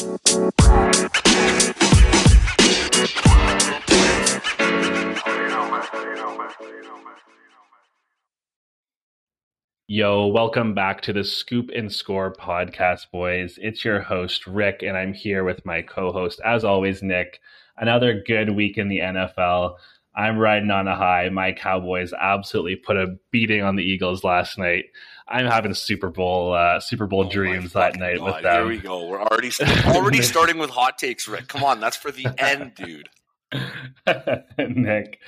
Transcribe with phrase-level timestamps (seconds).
[0.00, 0.08] Yo,
[10.28, 13.58] welcome back to the Scoop and Score podcast, boys.
[13.60, 17.38] It's your host, Rick, and I'm here with my co host, as always, Nick.
[17.76, 19.74] Another good week in the NFL.
[20.14, 21.28] I'm riding on a high.
[21.28, 24.86] My Cowboys absolutely put a beating on the Eagles last night.
[25.28, 28.54] I'm having Super Bowl uh, Super Bowl oh dreams that night God, with them.
[28.54, 29.06] Here we go.
[29.06, 29.50] We're already
[29.86, 31.48] already starting with hot takes, Rick.
[31.48, 33.08] Come on, that's for the end, dude.
[34.76, 35.20] Nick,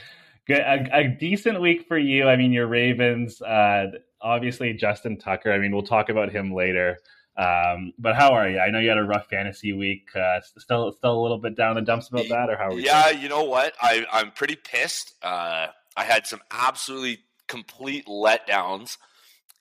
[0.46, 2.28] good, a, a, decent week for you.
[2.28, 3.40] I mean, your Ravens.
[3.40, 3.92] Uh,
[4.22, 5.52] obviously Justin Tucker.
[5.52, 6.98] I mean, we'll talk about him later.
[7.36, 8.58] Um, but how are you?
[8.58, 10.08] I know you had a rough fantasy week.
[10.14, 12.84] Uh, still, still a little bit down the dumps about that, or how are we?
[12.84, 13.22] Yeah, doing?
[13.22, 13.74] you know what?
[13.80, 15.14] I, I'm pretty pissed.
[15.22, 18.98] Uh, I had some absolutely complete letdowns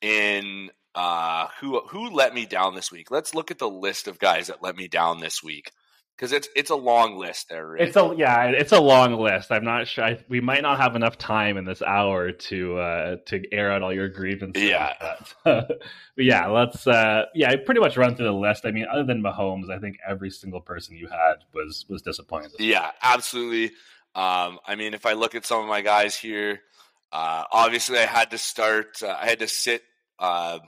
[0.02, 3.10] in uh, who who let me down this week.
[3.10, 5.72] Let's look at the list of guys that let me down this week
[6.22, 7.66] because it's it's a long list there.
[7.66, 7.82] Rick.
[7.82, 9.52] It's a yeah, it's a long list.
[9.52, 10.04] I'm not sure.
[10.04, 13.82] I, we might not have enough time in this hour to uh, to air out
[13.82, 14.62] all your grievances.
[14.62, 14.94] Yeah,
[15.44, 15.82] but,
[16.16, 18.66] yeah, let's uh, yeah, I pretty much run through the list.
[18.66, 22.52] I mean, other than Mahomes, I think every single person you had was was disappointed.
[22.60, 23.76] Yeah, absolutely.
[24.14, 26.62] Um, I mean, if I look at some of my guys here,
[27.12, 29.02] uh, obviously I had to start.
[29.02, 29.82] Uh, I had to sit.
[30.20, 30.60] Uh,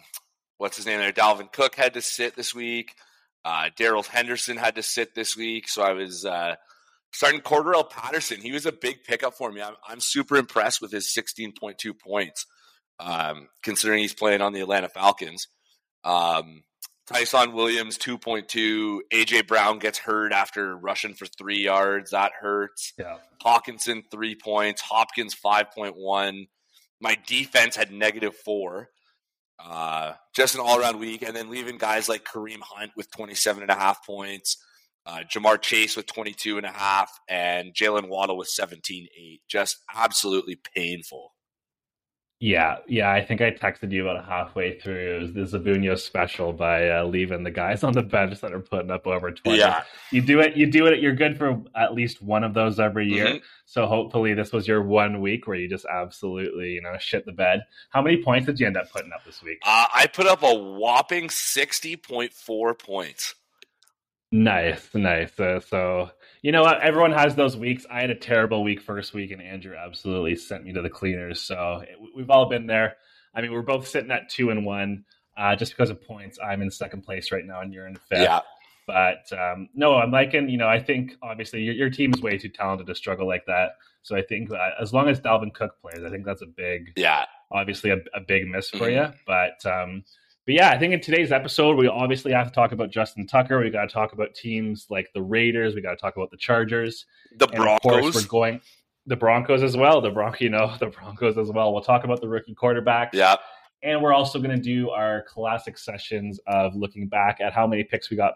[0.58, 1.12] what's his name there?
[1.12, 2.96] Dalvin Cook had to sit this week.
[3.46, 6.56] Uh, Darrell Henderson had to sit this week, so I was uh,
[7.12, 8.40] starting Cordarrelle Patterson.
[8.42, 9.62] He was a big pickup for me.
[9.62, 12.46] I'm, I'm super impressed with his 16.2 points,
[13.00, 15.48] um, considering he's playing on the Atlanta Falcons.
[16.04, 16.64] Um,
[17.08, 19.00] Ty'Son Williams 2.2.
[19.12, 22.12] AJ Brown gets hurt after rushing for three yards.
[22.12, 22.94] That hurts.
[22.98, 23.18] Yeah.
[23.44, 24.82] Hockenson three points.
[24.82, 26.48] Hopkins 5.1.
[27.02, 28.90] My defense had negative four.
[29.60, 33.62] Uh, just an all around week, and then leaving guys like Kareem Hunt with 27
[33.62, 34.58] and a half points,
[35.06, 39.42] uh, Ja'Marr Chase with 22 and a half, and Jaylen Waddle with 17 8.
[39.50, 41.33] Just absolutely painful.
[42.46, 43.10] Yeah, yeah.
[43.10, 45.16] I think I texted you about halfway through.
[45.16, 48.60] It was the Zabunio special by uh, leaving the guys on the bench that are
[48.60, 49.60] putting up over twenty.
[49.60, 50.58] Yeah, you do it.
[50.58, 51.00] You do it.
[51.00, 53.28] You're good for at least one of those every year.
[53.28, 53.46] Mm-hmm.
[53.66, 57.32] So hopefully, this was your one week where you just absolutely, you know, shit the
[57.32, 57.62] bed.
[57.92, 59.60] How many points did you end up putting up this week?
[59.66, 63.36] Uh, I put up a whopping sixty point four points.
[64.34, 65.40] Nice, nice.
[65.40, 66.12] Uh, so
[66.44, 66.82] you know what?
[66.82, 67.86] Everyone has those weeks.
[67.90, 71.42] I had a terrible week first week, and Andrew absolutely sent me to the cleaners.
[71.42, 71.84] So
[72.16, 72.98] we've all been there.
[73.34, 75.06] I mean, we're both sitting at two and one.
[75.36, 78.20] Uh, just because of points, I'm in second place right now, and you're in fifth.
[78.20, 78.42] Yeah.
[78.86, 80.50] But um, no, I'm liking.
[80.50, 83.46] You know, I think obviously your, your team is way too talented to struggle like
[83.48, 83.78] that.
[84.04, 86.92] So I think uh, as long as Dalvin Cook plays, I think that's a big,
[86.98, 89.14] yeah, obviously a, a big miss for mm-hmm.
[89.14, 89.20] you.
[89.26, 90.04] But um,
[90.46, 93.60] but yeah, I think in today's episode, we obviously have to talk about Justin Tucker.
[93.60, 95.74] We got to talk about teams like the Raiders.
[95.74, 97.06] We got to talk about the Chargers,
[97.38, 97.96] the and Broncos.
[97.96, 98.62] Of course, we're going
[99.06, 100.02] the Broncos as well.
[100.02, 101.74] The Bronco, you know, the Broncos as well.
[101.74, 103.14] We'll talk about the rookie quarterbacks.
[103.14, 103.38] Yeah.
[103.84, 107.84] And we're also going to do our classic sessions of looking back at how many
[107.84, 108.36] picks we got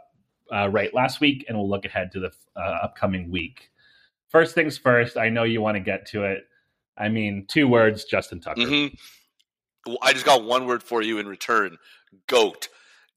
[0.53, 3.69] uh, right last week, and we'll look ahead to the uh, upcoming week.
[4.29, 6.44] First things first, I know you want to get to it.
[6.97, 8.62] I mean, two words: Justin Tucker.
[8.62, 8.95] Mm-hmm.
[10.01, 11.77] I just got one word for you in return
[12.27, 12.69] GOAT.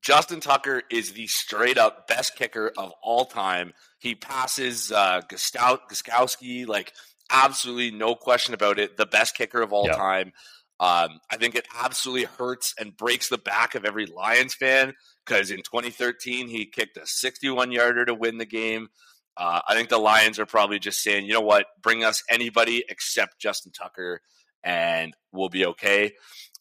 [0.02, 3.72] Justin Tucker is the straight up best kicker of all time.
[3.98, 6.92] He passes uh, Gostkowski, like
[7.30, 10.32] absolutely no question about it, the best kicker of all time.
[10.80, 14.94] Um, I think it absolutely hurts and breaks the back of every Lions fan
[15.26, 18.88] because in 2013 he kicked a 61 yarder to win the game.
[19.36, 22.82] Uh, I think the Lions are probably just saying, you know what, bring us anybody
[22.88, 24.22] except Justin Tucker
[24.64, 26.12] and we'll be okay.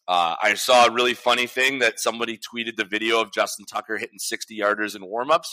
[0.09, 3.95] Uh, I saw a really funny thing that somebody tweeted the video of Justin Tucker
[3.95, 5.49] hitting 60 yarders in warmups,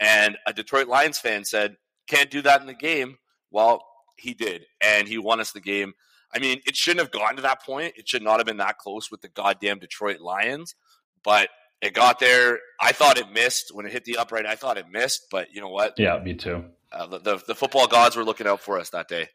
[0.00, 1.76] and a Detroit Lions fan said,
[2.08, 3.18] "Can't do that in the game."
[3.52, 5.94] Well, he did, and he won us the game.
[6.34, 7.94] I mean, it shouldn't have gone to that point.
[7.96, 10.74] It should not have been that close with the goddamn Detroit Lions,
[11.22, 11.48] but
[11.80, 12.58] it got there.
[12.80, 14.44] I thought it missed when it hit the upright.
[14.44, 15.94] I thought it missed, but you know what?
[15.98, 16.64] Yeah, me too.
[16.92, 19.28] Uh, the, the, the football gods were looking out for us that day.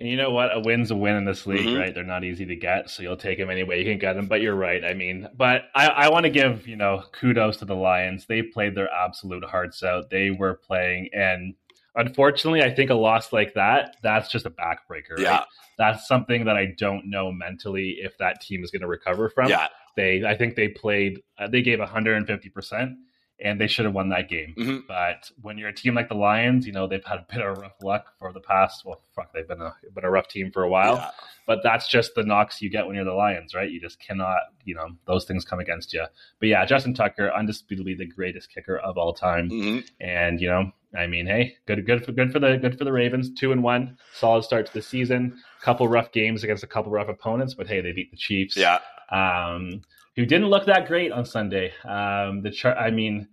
[0.00, 0.56] And you know what?
[0.56, 1.78] A win's a win in this league, mm-hmm.
[1.78, 1.94] right?
[1.94, 4.28] They're not easy to get, so you'll take them any way you can get them.
[4.28, 4.82] But you're right.
[4.82, 8.24] I mean, but I, I want to give you know kudos to the Lions.
[8.26, 10.08] They played their absolute hearts out.
[10.08, 11.54] They were playing, and
[11.96, 15.18] unfortunately, I think a loss like that, that's just a backbreaker.
[15.18, 15.20] Right?
[15.20, 15.44] Yeah,
[15.76, 19.50] that's something that I don't know mentally if that team is going to recover from.
[19.50, 22.96] Yeah, they, I think they played, uh, they gave 150 percent
[23.42, 24.54] and they should have won that game.
[24.58, 24.78] Mm-hmm.
[24.86, 27.58] But when you're a team like the Lions, you know they've had a bit of
[27.58, 28.84] rough luck for the past.
[28.84, 30.96] Well, fuck, they've been a been a rough team for a while.
[30.96, 31.10] Yeah.
[31.46, 33.68] But that's just the knocks you get when you're the Lions, right?
[33.70, 36.04] You just cannot, you know, those things come against you.
[36.38, 39.88] But yeah, Justin Tucker, undisputably the greatest kicker of all time, Mhm.
[40.00, 42.92] and you know, I mean, hey, good, good for good for the good for the
[42.92, 45.38] Ravens, two and one, solid start to the season.
[45.60, 48.78] Couple rough games against a couple rough opponents, but hey, they beat the Chiefs Yeah.
[49.10, 49.82] um,
[50.16, 51.72] who didn't look that great on Sunday.
[51.84, 53.28] Um, the char- I mean,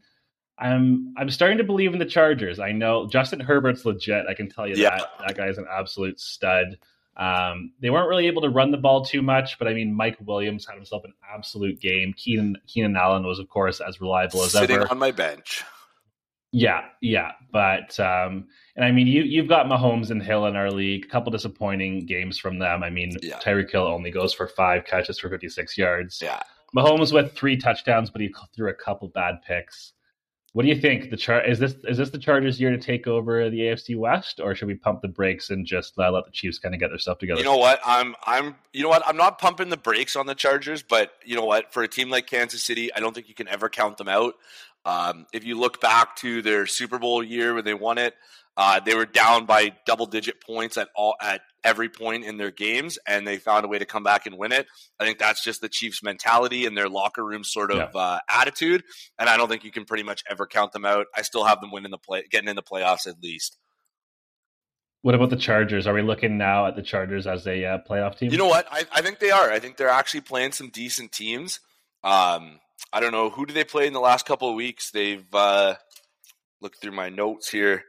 [0.59, 2.59] I'm I'm starting to believe in the Chargers.
[2.59, 4.25] I know Justin Herbert's legit.
[4.27, 4.97] I can tell you Yeah.
[4.97, 6.77] that that guy is an absolute stud.
[7.15, 10.18] Um, they weren't really able to run the ball too much, but I mean, Mike
[10.24, 12.13] Williams had himself an absolute game.
[12.15, 14.81] Keenan Keenan Allen was, of course, as reliable as Sitting ever.
[14.83, 15.63] Sitting on my bench.
[16.53, 20.71] Yeah, yeah, but um, and I mean, you you've got Mahomes and Hill in our
[20.71, 21.06] league.
[21.06, 22.83] A couple disappointing games from them.
[22.83, 23.38] I mean, Yeah.
[23.39, 26.21] Tyreek Hill only goes for five catches for fifty six yards.
[26.24, 26.41] Yeah.
[26.75, 29.93] Mahomes with three touchdowns, but he threw a couple bad picks.
[30.53, 31.11] What do you think?
[31.11, 34.39] The char- is this is this the Chargers' year to take over the AFC West,
[34.39, 36.89] or should we pump the brakes and just uh, let the Chiefs kind of get
[36.89, 37.39] their stuff together?
[37.39, 37.79] You know what?
[37.85, 39.03] I'm I'm you know what?
[39.05, 41.71] I'm not pumping the brakes on the Chargers, but you know what?
[41.71, 44.33] For a team like Kansas City, I don't think you can ever count them out.
[44.83, 48.15] Um, if you look back to their Super Bowl year when they won it,
[48.55, 52.49] uh, they were down by double digit points at all at every point in their
[52.49, 54.67] games, and they found a way to come back and win it.
[54.99, 58.85] I think that's just the Chiefs' mentality and their locker room sort of uh, attitude,
[59.19, 61.07] and I don't think you can pretty much ever count them out.
[61.13, 63.57] I still have them winning the play, getting in the playoffs at least.
[65.01, 65.87] what about the Chargers?
[65.87, 68.31] Are we looking now at the Chargers as a uh, playoff team?
[68.31, 68.65] You know what?
[68.71, 69.51] I, I think they are.
[69.51, 71.59] I think they're actually playing some decent teams.
[72.03, 72.59] Um,
[72.93, 74.91] I don't know who do they play in the last couple of weeks.
[74.91, 75.75] They've uh,
[76.61, 77.83] looked through my notes here.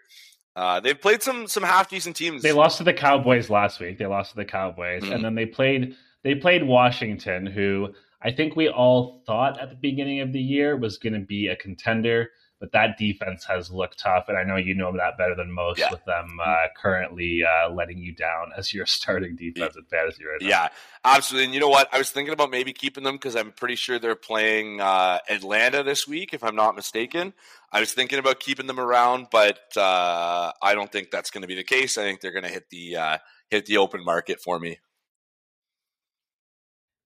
[0.59, 2.43] Uh, they've played some some half decent teams.
[2.43, 3.97] they lost to the Cowboys last week.
[3.97, 5.15] They lost to the Cowboys, Mhm.
[5.15, 5.95] and then they played
[6.25, 10.77] they played Washington, who I think we all thought at the beginning of the year
[10.77, 12.31] was going to be a contender.
[12.61, 15.79] But that defense has looked tough, and I know you know that better than most.
[15.79, 15.91] Yeah.
[15.93, 20.39] With them uh, currently uh, letting you down as your starting defense in fantasy right
[20.41, 20.49] now.
[20.49, 20.69] yeah,
[21.05, 21.45] absolutely.
[21.47, 21.89] And you know what?
[21.93, 25.85] I was thinking about maybe keeping them because I'm pretty sure they're playing uh, Atlanta
[25.85, 27.33] this week, if I'm not mistaken.
[27.71, 31.49] I was thinking about keeping them around, but uh, I don't think that's going to
[31.49, 31.97] be the case.
[31.97, 33.19] I think they're going to hit the uh,
[33.51, 34.79] hit the open market for me.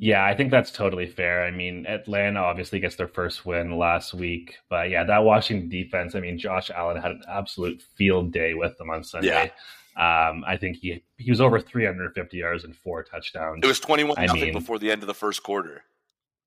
[0.02, 1.44] Yeah, I think that's totally fair.
[1.44, 6.16] I mean, Atlanta obviously gets their first win last week, but yeah, that Washington defense.
[6.16, 9.52] I mean, Josh Allen had an absolute field day with them on Sunday.
[9.96, 13.60] Um, I think he he was over 350 yards and four touchdowns.
[13.62, 15.84] It was 21 I nothing mean- before the end of the first quarter.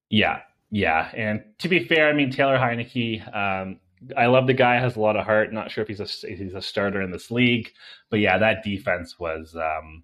[0.09, 1.09] Yeah, yeah.
[1.15, 3.33] And to be fair, I mean Taylor Heinicke.
[3.33, 3.79] Um,
[4.17, 4.81] I love the guy.
[4.81, 5.53] Has a lot of heart.
[5.53, 7.71] Not sure if he's a he's a starter in this league,
[8.09, 9.55] but yeah, that defense was.
[9.55, 10.03] Um,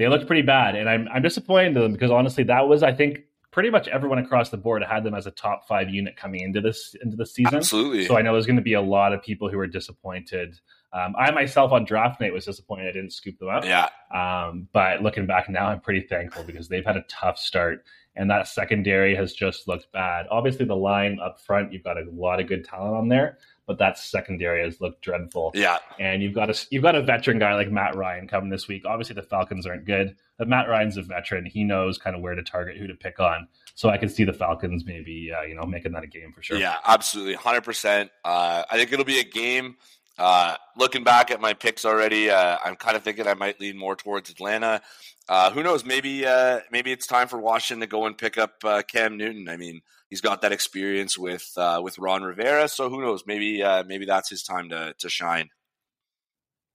[0.00, 2.90] they looked pretty bad, and I'm I'm disappointed in them because honestly, that was I
[2.90, 3.20] think
[3.50, 6.62] pretty much everyone across the board had them as a top five unit coming into
[6.62, 7.56] this into the season.
[7.56, 8.06] Absolutely.
[8.06, 10.58] So I know there's going to be a lot of people who are disappointed.
[10.94, 13.66] Um, I myself on draft night was disappointed I didn't scoop them up.
[13.66, 13.90] yeah.
[14.10, 17.84] Um, but looking back now, I'm pretty thankful because they've had a tough start,
[18.16, 20.28] and that secondary has just looked bad.
[20.30, 23.36] Obviously, the line up front, you've got a lot of good talent on there,
[23.70, 25.52] but that secondary has looked dreadful.
[25.54, 25.78] Yeah.
[26.00, 28.82] And you've got a you've got a veteran guy like Matt Ryan coming this week.
[28.84, 31.46] Obviously, the Falcons aren't good, but Matt Ryan's a veteran.
[31.46, 33.46] He knows kind of where to target, who to pick on.
[33.76, 36.42] So I could see the Falcons maybe uh, you know making that a game for
[36.42, 36.58] sure.
[36.58, 37.36] Yeah, absolutely.
[37.36, 38.10] 100%.
[38.24, 39.76] Uh, I think it'll be a game.
[40.18, 43.78] Uh, looking back at my picks already, uh, I'm kind of thinking I might lean
[43.78, 44.82] more towards Atlanta.
[45.28, 45.84] Uh, who knows?
[45.84, 49.48] Maybe uh, maybe it's time for Washington to go and pick up uh, Cam Newton.
[49.48, 53.24] I mean, he's got that experience with uh, with Ron Rivera, so who knows?
[53.26, 55.48] Maybe uh, maybe that's his time to to shine.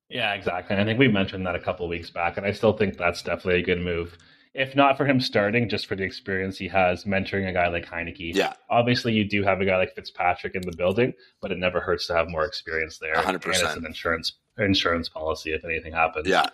[0.10, 0.76] Yeah, exactly.
[0.76, 3.22] And I think we mentioned that a couple weeks back, and I still think that's
[3.22, 4.18] definitely a good move.
[4.54, 7.86] If not for him starting, just for the experience he has mentoring a guy like
[7.86, 8.34] Heinicke.
[8.34, 11.12] Yeah, Obviously, you do have a guy like Fitzpatrick in the building,
[11.42, 13.16] but it never hurts to have more experience there.
[13.16, 13.34] 100%.
[13.34, 16.28] And it's an insurance insurance policy if anything happens.
[16.28, 16.48] yeah,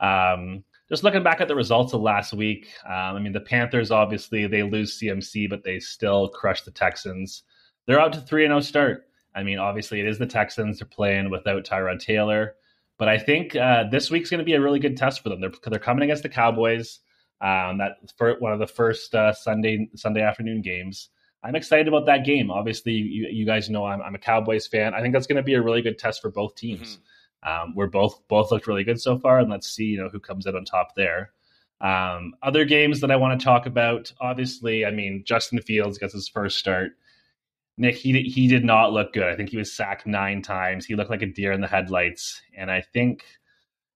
[0.00, 3.90] Um, just looking back at the results of last week, um, I mean, the Panthers
[3.90, 7.44] obviously they lose CMC, but they still crush the Texans.
[7.86, 9.06] They're out to three and zero start.
[9.34, 10.78] I mean, obviously it is the Texans.
[10.78, 12.56] They're playing without Tyrod Taylor,
[12.98, 15.40] but I think uh, this week's going to be a really good test for them.
[15.40, 17.00] They're they're coming against the Cowboys.
[17.40, 21.08] Um, that for one of the first uh, Sunday Sunday afternoon games.
[21.42, 22.50] I'm excited about that game.
[22.50, 24.92] Obviously, you, you guys know I'm, I'm a Cowboys fan.
[24.92, 26.98] I think that's going to be a really good test for both teams.
[27.44, 30.20] Um, we're both both looked really good so far, and let's see you know who
[30.20, 31.32] comes out on top there.
[31.80, 36.14] Um, other games that I want to talk about, obviously, I mean Justin Fields gets
[36.14, 36.92] his first start.
[37.78, 39.24] Nick, he he did not look good.
[39.24, 40.86] I think he was sacked nine times.
[40.86, 43.24] He looked like a deer in the headlights, and I think,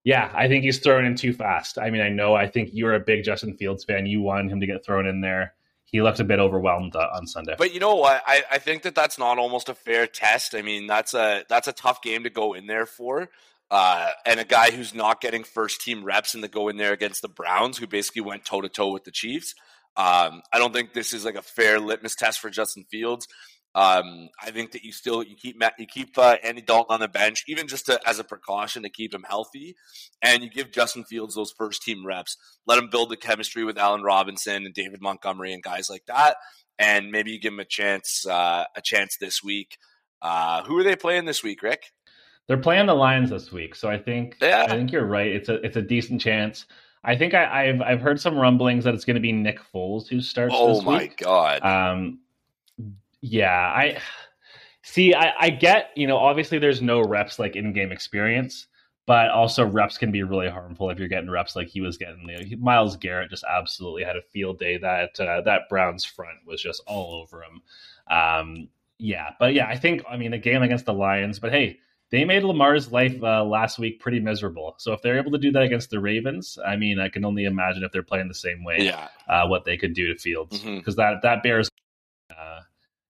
[0.04, 1.78] yeah, I think he's thrown in too fast.
[1.78, 4.06] I mean, I know I think you're a big Justin Fields fan.
[4.06, 5.55] You wanted him to get thrown in there.
[5.86, 7.54] He looked a bit overwhelmed uh, on Sunday.
[7.56, 8.22] But you know what?
[8.26, 10.54] I, I think that that's not almost a fair test.
[10.54, 13.28] I mean, that's a that's a tough game to go in there for.
[13.70, 16.92] Uh, and a guy who's not getting first team reps and to go in there
[16.92, 19.54] against the Browns, who basically went toe to toe with the Chiefs.
[19.96, 23.26] Um, I don't think this is like a fair litmus test for Justin Fields.
[23.76, 27.08] Um, I think that you still you keep you keep uh, Andy Dalton on the
[27.08, 29.76] bench, even just to, as a precaution to keep him healthy,
[30.22, 32.38] and you give Justin Fields those first team reps.
[32.66, 36.36] Let him build the chemistry with Allen Robinson and David Montgomery and guys like that,
[36.78, 39.76] and maybe you give him a chance uh, a chance this week.
[40.22, 41.92] Uh, who are they playing this week, Rick?
[42.48, 44.64] They're playing the Lions this week, so I think yeah.
[44.66, 45.30] I think you're right.
[45.30, 46.64] It's a it's a decent chance.
[47.04, 50.08] I think I, have I've heard some rumblings that it's going to be Nick Foles
[50.08, 50.54] who starts.
[50.54, 50.60] This.
[50.60, 51.18] Oh my week.
[51.18, 51.62] god!
[51.62, 52.20] Um,
[53.26, 53.98] yeah, I
[54.82, 55.14] see.
[55.14, 58.68] I, I get you know obviously there's no reps like in game experience,
[59.04, 62.28] but also reps can be really harmful if you're getting reps like he was getting.
[62.28, 64.78] You know, Myles Garrett just absolutely had a field day.
[64.78, 67.62] That uh, that Browns front was just all over him.
[68.08, 68.68] Um,
[68.98, 71.80] yeah, but yeah, I think I mean a game against the Lions, but hey.
[72.12, 74.76] They made Lamar's life uh, last week pretty miserable.
[74.78, 77.46] So if they're able to do that against the Ravens, I mean, I can only
[77.46, 79.08] imagine if they're playing the same way, yeah.
[79.28, 81.14] uh, what they could do to Fields because mm-hmm.
[81.14, 81.68] that that bears
[82.30, 82.60] uh,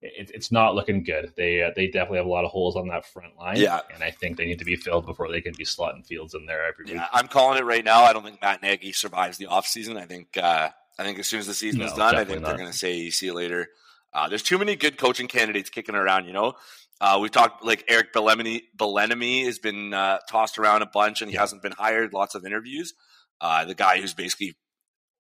[0.03, 1.33] it, it's not looking good.
[1.37, 3.57] They uh, they definitely have a lot of holes on that front line.
[3.57, 6.35] Yeah, and I think they need to be filled before they can be slotting Fields
[6.35, 6.95] in there every week.
[6.95, 8.03] Yeah, I'm calling it right now.
[8.03, 9.97] I don't think Matt Nagy survives the offseason.
[9.97, 12.41] I think uh, I think as soon as the season no, is done, I think
[12.41, 12.49] not.
[12.49, 13.69] they're going to say see you later.
[14.13, 16.27] Uh, there's too many good coaching candidates kicking around.
[16.27, 16.55] You know,
[17.01, 21.37] uh, we talked like Eric Bieniemy, has been uh, tossed around a bunch, and he
[21.37, 22.13] hasn't been hired.
[22.13, 22.95] Lots of interviews.
[23.41, 24.57] Uh, the guy who's basically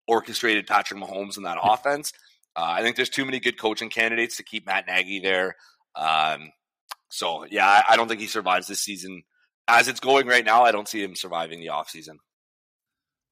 [0.08, 2.12] orchestrated Patrick Mahomes in that offense.
[2.56, 5.56] Uh, I think there's too many good coaching candidates to keep Matt Nagy there.
[5.94, 6.50] Um,
[7.10, 9.22] so yeah, I, I, don't think he survives this season.
[9.68, 12.16] As it's going right now, I don't see him surviving the offseason.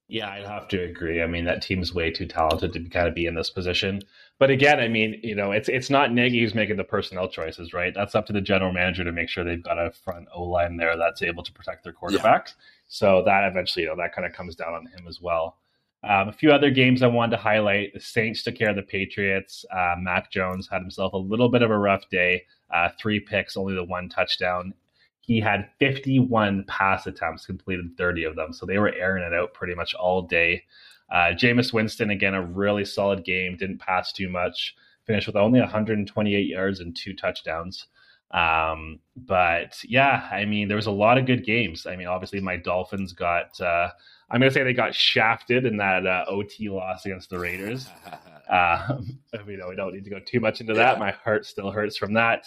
[0.06, 1.22] Yeah, I'd have to agree.
[1.22, 4.02] I mean, that team's way too talented to kind of be in this position.
[4.38, 7.72] But again, I mean, you know, it's it's not Nagy who's making the personnel choices,
[7.72, 7.92] right?
[7.94, 10.76] That's up to the general manager to make sure they've got a front O line
[10.76, 12.22] there that's able to protect their quarterbacks.
[12.48, 12.64] Yeah.
[12.88, 15.56] So that eventually, you know, that kind of comes down on him as well.
[16.06, 17.94] Um, a few other games I wanted to highlight.
[17.94, 19.64] The Saints took care of the Patriots.
[19.74, 22.42] Uh, Mac Jones had himself a little bit of a rough day.
[22.72, 24.74] Uh, three picks, only the one touchdown.
[25.20, 28.52] He had 51 pass attempts, completed 30 of them.
[28.52, 30.64] So they were airing it out pretty much all day.
[31.10, 33.56] Uh, Jameis Winston, again, a really solid game.
[33.56, 34.74] Didn't pass too much.
[35.06, 37.86] Finished with only 128 yards and two touchdowns.
[38.30, 41.86] Um, but yeah, I mean, there was a lot of good games.
[41.86, 43.60] I mean, obviously, my Dolphins got.
[43.60, 43.90] Uh,
[44.30, 47.88] I'm going to say they got shafted in that uh, OT loss against the Raiders.
[48.48, 50.98] um, you know, we don't need to go too much into that.
[50.98, 52.44] My heart still hurts from that.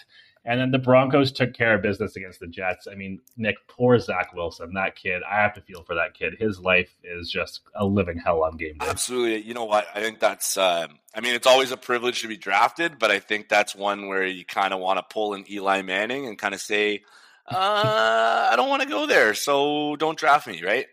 [0.47, 2.87] And then the Broncos took care of business against the Jets.
[2.89, 5.21] I mean, Nick, poor Zach Wilson, that kid.
[5.29, 6.35] I have to feel for that kid.
[6.39, 8.87] His life is just a living hell on game day.
[8.87, 9.41] Absolutely.
[9.41, 9.87] You know what?
[9.93, 10.55] I think that's.
[10.55, 14.07] Um, I mean, it's always a privilege to be drafted, but I think that's one
[14.07, 17.03] where you kind of want to pull an Eli Manning and kind of say,
[17.45, 20.85] uh, "I don't want to go there, so don't draft me." Right?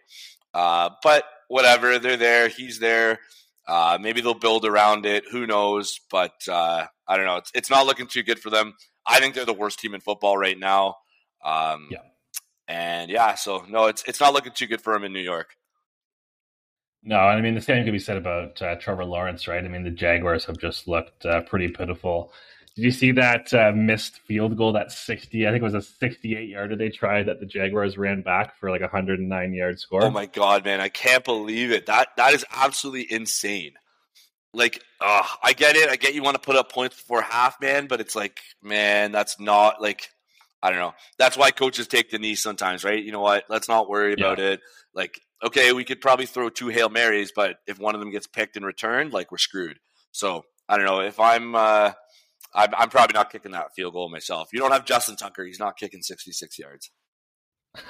[0.52, 2.48] Uh, but whatever, they're there.
[2.48, 3.20] He's there.
[3.68, 5.24] Uh, maybe they'll build around it.
[5.30, 6.00] Who knows?
[6.10, 7.36] But uh, I don't know.
[7.36, 8.74] It's, it's not looking too good for them.
[9.06, 10.96] I think they're the worst team in football right now.
[11.44, 11.98] Um, yeah.
[12.66, 15.56] And yeah, so no, it's it's not looking too good for him in New York.
[17.02, 19.62] No, I mean the same could be said about uh, Trevor Lawrence, right?
[19.62, 22.32] I mean the Jaguars have just looked uh, pretty pitiful.
[22.74, 24.72] Did you see that uh, missed field goal?
[24.72, 28.22] That sixty, I think it was a sixty-eight yarder they tried that the Jaguars ran
[28.22, 30.02] back for like a hundred and nine yard score.
[30.02, 30.80] Oh my god, man!
[30.80, 31.86] I can't believe it.
[31.86, 33.74] That that is absolutely insane
[34.54, 35.88] like uh, I get it.
[35.88, 39.12] I get you want to put up points before half, man, but it's like, man,
[39.12, 40.08] that's not like
[40.62, 40.94] I don't know.
[41.18, 43.02] That's why coaches take the knee sometimes, right?
[43.02, 43.44] You know what?
[43.50, 44.24] Let's not worry yeah.
[44.24, 44.60] about it.
[44.94, 48.26] Like, okay, we could probably throw two hail marys, but if one of them gets
[48.26, 49.78] picked and returned, like we're screwed.
[50.12, 51.54] So I don't know if I'm.
[51.54, 51.92] Uh,
[52.56, 54.50] I'm, I'm probably not kicking that field goal myself.
[54.52, 56.90] You don't have Justin Tucker; he's not kicking 66 yards.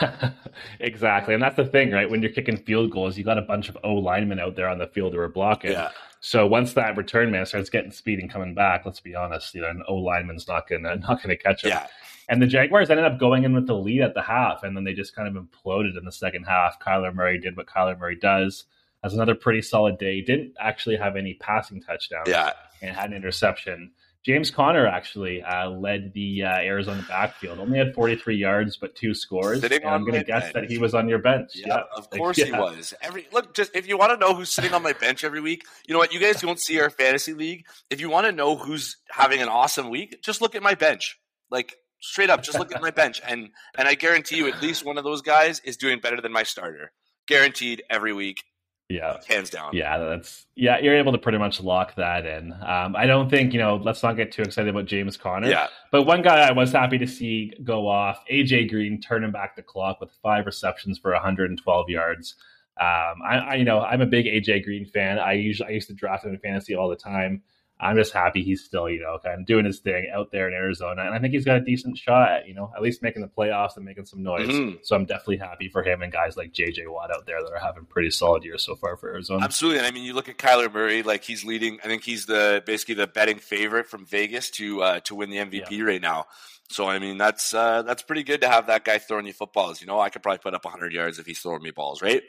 [0.81, 1.35] exactly.
[1.35, 2.09] And that's the thing, right?
[2.09, 4.79] When you're kicking field goals, you got a bunch of O linemen out there on
[4.79, 5.73] the field who are blocking.
[5.73, 5.91] Yeah.
[6.25, 9.61] So once that return man starts getting speed and coming back, let's be honest, you
[9.61, 11.69] know, an O lineman's not gonna not gonna catch him.
[11.69, 11.87] Yeah.
[12.31, 14.85] And the Jaguars ended up going in with the lead at the half, and then
[14.85, 16.81] they just kind of imploded in the second half.
[16.81, 18.65] Kyler Murray did what Kyler Murray does.
[19.03, 20.23] Has another pretty solid day.
[20.23, 22.27] Didn't actually have any passing touchdowns.
[22.27, 22.53] Yeah.
[22.81, 23.91] And had an interception.
[24.25, 27.59] James Conner actually uh, led the uh, Arizona backfield.
[27.59, 29.63] Only had 43 yards, but two scores.
[29.63, 30.55] and I'm going to guess bench.
[30.55, 31.51] that he was on your bench.
[31.55, 31.83] Yeah, yeah.
[31.95, 32.47] of course yeah.
[32.47, 32.95] he was.
[33.03, 35.65] Every look, just if you want to know who's sitting on my bench every week,
[35.87, 36.15] you know what?
[36.15, 37.67] You guys don't see our fantasy league.
[37.91, 41.19] If you want to know who's having an awesome week, just look at my bench.
[41.51, 44.87] Like straight up, just look at my bench, and and I guarantee you, at least
[44.87, 46.93] one of those guys is doing better than my starter.
[47.29, 48.43] Guaranteed every week.
[48.89, 49.71] Yeah, hands down.
[49.75, 50.79] Yeah, that's yeah.
[50.79, 52.53] You're able to pretty much lock that in.
[52.53, 53.77] Um, I don't think you know.
[53.77, 55.49] Let's not get too excited about James Conner.
[55.49, 59.57] Yeah, but one guy I was happy to see go off, AJ Green, turning back
[59.57, 62.35] the clock with five receptions for 112 yards.
[62.79, 65.19] Um, I, I, you know, I'm a big AJ Green fan.
[65.19, 67.43] I usually I used to draft him in fantasy all the time.
[67.85, 70.55] I'm just happy he's still, you know, kind of doing his thing out there in
[70.55, 71.03] Arizona.
[71.03, 73.29] And I think he's got a decent shot at, you know, at least making the
[73.29, 74.49] playoffs and making some noise.
[74.49, 74.77] Mm-hmm.
[74.83, 77.59] So I'm definitely happy for him and guys like JJ Watt out there that are
[77.59, 79.45] having pretty solid years so far for Arizona.
[79.45, 79.79] Absolutely.
[79.79, 82.63] And I mean, you look at Kyler Murray, like he's leading, I think he's the
[82.65, 85.85] basically the betting favorite from Vegas to uh, to win the MVP yeah.
[85.85, 86.27] right now.
[86.71, 89.81] So I mean, that's uh, that's pretty good to have that guy throwing you footballs.
[89.83, 92.23] You know, I could probably put up 100 yards if he's throwing me balls, right?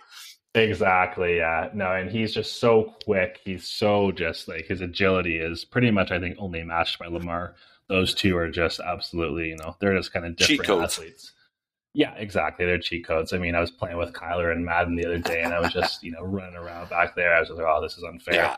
[0.55, 1.38] Exactly.
[1.38, 1.69] Yeah.
[1.74, 3.39] No, and he's just so quick.
[3.43, 7.55] He's so just like his agility is pretty much, I think, only matched by Lamar.
[7.88, 11.33] Those two are just absolutely, you know, they're just kind of different athletes.
[11.93, 12.65] Yeah, exactly.
[12.65, 13.31] They're cheat codes.
[13.31, 15.71] I mean, I was playing with Kyler and Madden the other day, and I was
[15.71, 17.33] just, you know, running around back there.
[17.33, 18.57] I was like, oh, this is unfair.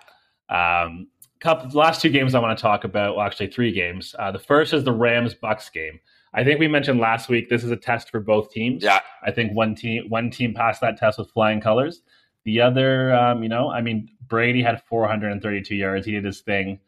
[0.50, 0.84] Yeah.
[0.84, 1.08] Um,
[1.40, 3.16] couple, last two games I want to talk about.
[3.16, 4.16] Well, actually, three games.
[4.18, 6.00] Uh, the first is the Rams Bucks game.
[6.38, 8.84] I think we mentioned last week this is a test for both teams.
[8.84, 9.00] Yeah.
[9.24, 12.04] I think one team one team passed that test with flying colors.
[12.44, 16.06] The other, um, you know, I mean, Brady had 432 yards.
[16.06, 16.80] He did his thing,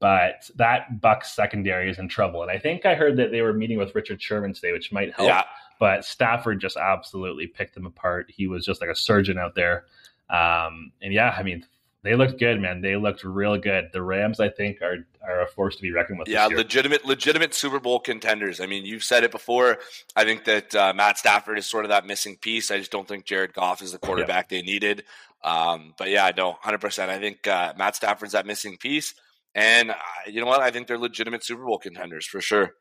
[0.00, 2.42] but that Bucks secondary is in trouble.
[2.42, 5.14] And I think I heard that they were meeting with Richard Sherman today, which might
[5.14, 5.28] help.
[5.28, 5.44] Yeah.
[5.78, 8.30] But Stafford just absolutely picked them apart.
[8.34, 9.84] He was just like a surgeon out there.
[10.30, 11.64] Um, and yeah, I mean,
[12.06, 12.80] they looked good, man.
[12.80, 13.90] They looked real good.
[13.92, 16.28] The Rams, I think, are are a force to be reckoned with.
[16.28, 18.60] Yeah, legitimate, legitimate Super Bowl contenders.
[18.60, 19.78] I mean, you've said it before.
[20.14, 22.70] I think that uh, Matt Stafford is sort of that missing piece.
[22.70, 24.58] I just don't think Jared Goff is the quarterback yeah.
[24.58, 25.04] they needed.
[25.42, 27.10] Um, but yeah, no, hundred percent.
[27.10, 29.14] I think uh, Matt Stafford's that missing piece,
[29.54, 29.94] and uh,
[30.26, 30.60] you know what?
[30.60, 32.74] I think they're legitimate Super Bowl contenders for sure.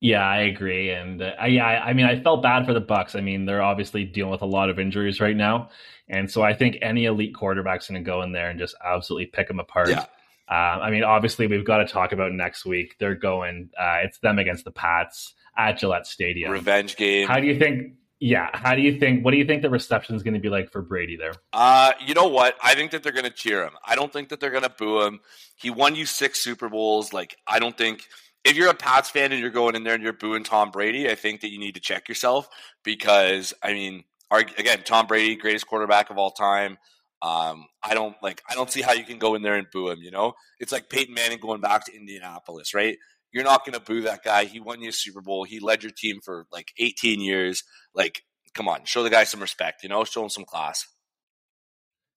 [0.00, 3.14] Yeah, I agree, and uh, yeah, I mean, I felt bad for the Bucks.
[3.14, 5.70] I mean, they're obviously dealing with a lot of injuries right now,
[6.08, 9.26] and so I think any elite quarterback's going to go in there and just absolutely
[9.26, 9.88] pick them apart.
[9.88, 10.04] Yeah.
[10.48, 12.96] Um, I mean, obviously, we've got to talk about next week.
[13.00, 13.70] They're going.
[13.76, 16.52] Uh, it's them against the Pats at Gillette Stadium.
[16.52, 17.26] Revenge game.
[17.26, 17.94] How do you think?
[18.20, 18.50] Yeah.
[18.52, 19.24] How do you think?
[19.24, 21.32] What do you think the reception is going to be like for Brady there?
[21.52, 22.56] Uh, you know what?
[22.62, 23.72] I think that they're going to cheer him.
[23.84, 25.20] I don't think that they're going to boo him.
[25.56, 27.12] He won you six Super Bowls.
[27.12, 28.06] Like, I don't think
[28.46, 31.10] if you're a Pats fan and you're going in there and you're booing Tom Brady,
[31.10, 32.48] I think that you need to check yourself
[32.84, 36.78] because I mean, again, Tom Brady, greatest quarterback of all time.
[37.22, 38.42] Um, I don't like.
[38.48, 40.00] I don't see how you can go in there and boo him.
[40.00, 42.96] You know, it's like Peyton Manning going back to Indianapolis, right?
[43.32, 44.44] You're not going to boo that guy.
[44.44, 45.44] He won you a Super Bowl.
[45.44, 47.64] He led your team for like 18 years.
[47.94, 48.22] Like,
[48.54, 49.82] come on, show the guy some respect.
[49.82, 50.86] You know, show him some class.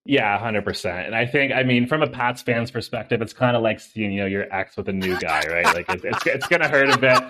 [0.09, 1.05] Yeah, hundred percent.
[1.05, 4.11] And I think, I mean, from a Pats fan's perspective, it's kind of like seeing
[4.11, 5.65] you know your ex with a new guy, right?
[5.67, 7.21] Like it's it's, it's gonna hurt a bit.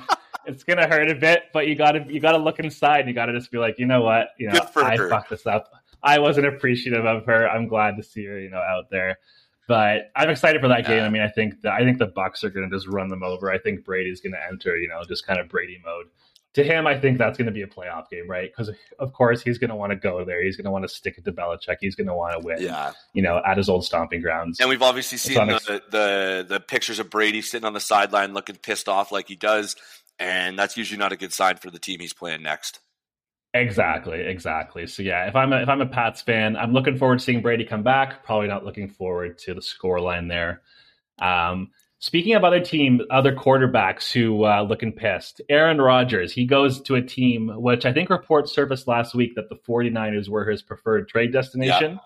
[0.46, 3.02] It's gonna hurt a bit, but you gotta you gotta look inside.
[3.02, 5.10] And you gotta just be like, you know what, you know, I her.
[5.10, 5.70] fucked this up.
[6.02, 7.50] I wasn't appreciative of her.
[7.50, 9.20] I'm glad to see her, you know, out there.
[9.68, 11.04] But I'm excited for that game.
[11.04, 13.24] I mean, I think the, I think the Bucks are going to just run them
[13.24, 13.52] over.
[13.52, 16.06] I think Brady's going to enter, you know, just kind of Brady mode
[16.56, 18.50] to him, I think that's going to be a playoff game, right?
[18.52, 20.44] Because of course he's going to want to go there.
[20.44, 21.78] He's going to want to stick it to Belichick.
[21.80, 22.62] He's going to want to win.
[22.62, 24.60] Yeah, you know, at his old stomping grounds.
[24.60, 28.56] And we've obviously seen the, the the pictures of Brady sitting on the sideline looking
[28.56, 29.76] pissed off like he does,
[30.18, 32.80] and that's usually not a good sign for the team he's playing next.
[33.54, 34.86] Exactly, exactly.
[34.86, 37.42] So yeah, if I'm a, if I'm a Pats fan, I'm looking forward to seeing
[37.42, 38.24] Brady come back.
[38.24, 40.62] Probably not looking forward to the score line there.
[41.20, 41.70] Um,
[42.02, 46.96] Speaking of other team, other quarterbacks who uh, looking pissed, Aaron Rodgers, he goes to
[46.96, 51.10] a team which I think reports surfaced last week that the 49ers were his preferred
[51.10, 51.92] trade destination.
[51.92, 51.98] Yeah.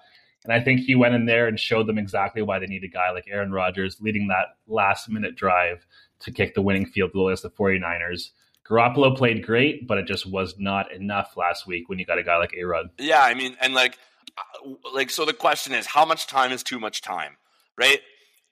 [0.45, 2.87] And I think he went in there and showed them exactly why they need a
[2.87, 5.85] guy like Aaron Rodgers leading that last minute drive
[6.21, 8.31] to kick the winning field goal against the 49ers.
[8.67, 12.23] Garoppolo played great, but it just was not enough last week when you got a
[12.23, 12.89] guy like A-Rod.
[12.97, 13.97] Yeah, I mean, and like,
[14.37, 17.37] uh, like, so the question is, how much time is too much time,
[17.77, 17.99] right?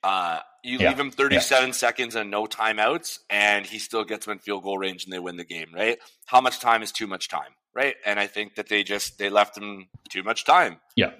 [0.04, 0.90] Uh, you yeah.
[0.90, 1.72] leave him 37 yeah.
[1.72, 5.18] seconds and no timeouts, and he still gets them in field goal range and they
[5.18, 5.98] win the game, right?
[6.26, 7.96] How much time is too much time, right?
[8.06, 10.78] And I think that they just they left him too much time.
[10.96, 11.12] Yeah.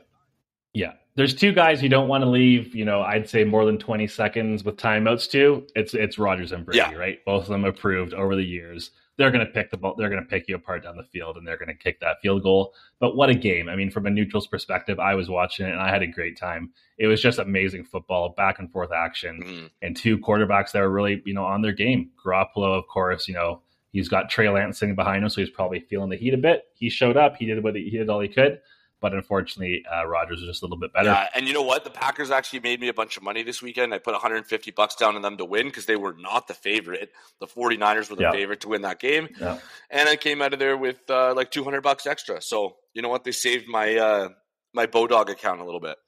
[0.72, 0.92] Yeah.
[1.14, 4.06] There's two guys you don't want to leave, you know, I'd say more than 20
[4.06, 5.66] seconds with timeouts to.
[5.74, 6.94] It's it's Rodgers and Brady, yeah.
[6.94, 7.18] right?
[7.26, 10.22] Both of them approved over the years they're going to pick the ball, they're going
[10.22, 12.74] to pick you apart down the field, and they're going to kick that field goal.
[12.98, 13.68] But what a game!
[13.68, 16.38] I mean, from a neutral's perspective, I was watching it and I had a great
[16.38, 16.70] time.
[16.98, 19.66] It was just amazing football, back and forth action, mm-hmm.
[19.82, 22.10] and two quarterbacks that were really, you know, on their game.
[22.24, 25.80] Garoppolo, of course, you know, he's got Trey Lance sitting behind him, so he's probably
[25.80, 26.64] feeling the heat a bit.
[26.74, 28.60] He showed up, he did what he, he did all he could.
[29.02, 31.10] But unfortunately, uh, Rodgers was just a little bit better.
[31.10, 31.84] Yeah, and you know what?
[31.84, 33.92] The Packers actually made me a bunch of money this weekend.
[33.92, 37.10] I put 150 bucks down on them to win because they were not the favorite.
[37.40, 38.32] The 49ers were the yep.
[38.32, 39.28] favorite to win that game.
[39.38, 39.62] Yep.
[39.90, 42.40] And I came out of there with uh, like 200 bucks extra.
[42.40, 43.24] So, you know what?
[43.24, 44.28] They saved my uh,
[44.72, 45.98] my Bodog account a little bit.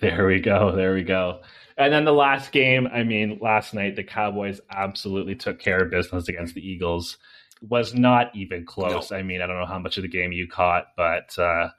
[0.00, 0.74] There we go.
[0.74, 1.40] There we go.
[1.76, 5.90] And then the last game, I mean, last night the Cowboys absolutely took care of
[5.90, 7.18] business against the Eagles.
[7.60, 9.10] Was not even close.
[9.10, 9.16] No.
[9.16, 11.70] I mean, I don't know how much of the game you caught, but uh,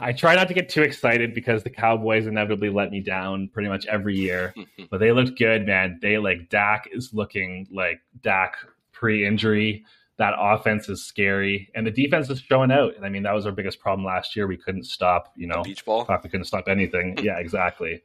[0.00, 3.68] I try not to get too excited because the Cowboys inevitably let me down pretty
[3.68, 4.54] much every year.
[4.90, 5.98] but they looked good, man.
[6.00, 8.56] They like Dak is looking like Dak
[8.92, 9.84] pre-injury.
[10.16, 12.96] That offense is scary, and the defense is showing out.
[12.96, 14.48] And I mean, that was our biggest problem last year.
[14.48, 16.04] We couldn't stop, you know, the beach ball.
[16.24, 17.18] We couldn't stop anything.
[17.22, 18.02] yeah, exactly.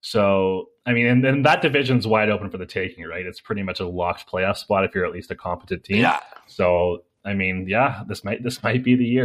[0.00, 3.24] So, I mean, and, and that division's wide open for the taking, right?
[3.24, 5.98] It's pretty much a locked playoff spot if you're at least a competent team.
[5.98, 6.18] Yeah.
[6.48, 9.24] So, I mean, yeah, this might this might be the year.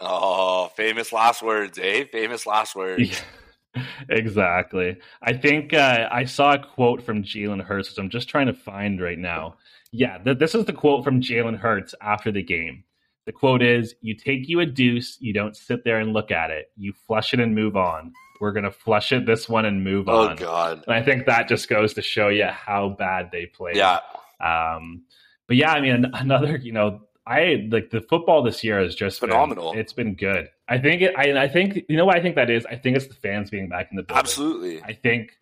[0.00, 0.33] Oh,
[0.76, 2.04] famous last words, eh?
[2.10, 3.22] Famous last words.
[4.08, 4.96] exactly.
[5.22, 8.54] I think uh, I saw a quote from Jalen Hurts, which I'm just trying to
[8.54, 9.56] find right now.
[9.92, 12.84] Yeah, th- this is the quote from Jalen Hurts after the game.
[13.26, 16.50] The quote is You take you a deuce, you don't sit there and look at
[16.50, 16.70] it.
[16.76, 18.12] You flush it and move on.
[18.40, 20.32] We're going to flush it this one and move oh, on.
[20.32, 20.84] Oh, God.
[20.86, 23.76] And I think that just goes to show you how bad they played.
[23.76, 24.00] Yeah.
[24.40, 25.04] Um,
[25.46, 29.20] but yeah, I mean, another, you know, I like the football this year has just
[29.20, 29.72] phenomenal.
[29.72, 30.48] Been, it's been good.
[30.68, 31.14] I think it.
[31.16, 32.66] I, I think you know what I think that is.
[32.66, 34.20] I think it's the fans being back in the building.
[34.20, 34.82] Absolutely.
[34.82, 35.32] I think.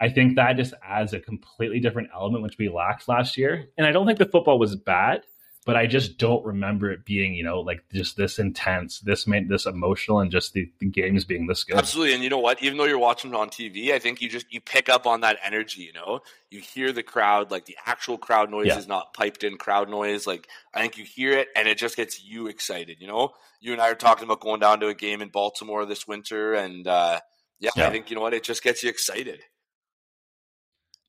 [0.00, 3.68] I think that just adds a completely different element which we lacked last year.
[3.78, 5.22] And I don't think the football was bad
[5.64, 9.48] but I just don't remember it being, you know, like just this intense, this made
[9.48, 11.76] this emotional, and just the, the games being this good.
[11.76, 12.60] Absolutely, and you know what?
[12.62, 15.20] Even though you're watching it on TV, I think you just you pick up on
[15.20, 15.82] that energy.
[15.82, 16.20] You know,
[16.50, 18.78] you hear the crowd, like the actual crowd noise yeah.
[18.78, 20.26] is not piped in crowd noise.
[20.26, 22.96] Like I think you hear it, and it just gets you excited.
[23.00, 25.86] You know, you and I are talking about going down to a game in Baltimore
[25.86, 27.20] this winter, and uh,
[27.60, 27.86] yeah, yeah.
[27.86, 28.34] I think you know what?
[28.34, 29.42] It just gets you excited.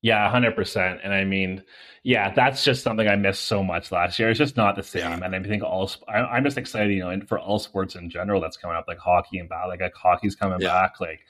[0.04, 1.00] Yeah, hundred percent.
[1.02, 1.62] And I mean,
[2.02, 4.28] yeah, that's just something I missed so much last year.
[4.28, 5.00] It's just not the same.
[5.00, 5.24] Yeah.
[5.24, 8.38] And I think all I, am just excited, you know, for all sports in general
[8.38, 10.68] that's coming up, like hockey and bat, like, like hockey's coming yeah.
[10.68, 11.00] back.
[11.00, 11.20] Like,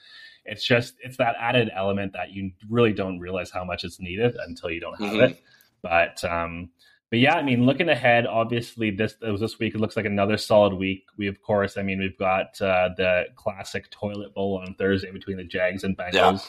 [0.43, 4.35] it's just it's that added element that you really don't realize how much it's needed
[4.45, 5.31] until you don't have mm-hmm.
[5.31, 5.41] it.
[5.81, 6.71] But um,
[7.09, 9.73] but yeah, I mean, looking ahead, obviously this was this week.
[9.73, 11.05] It looks like another solid week.
[11.17, 15.37] We of course, I mean, we've got uh, the classic toilet bowl on Thursday between
[15.37, 16.45] the Jags and Bengals.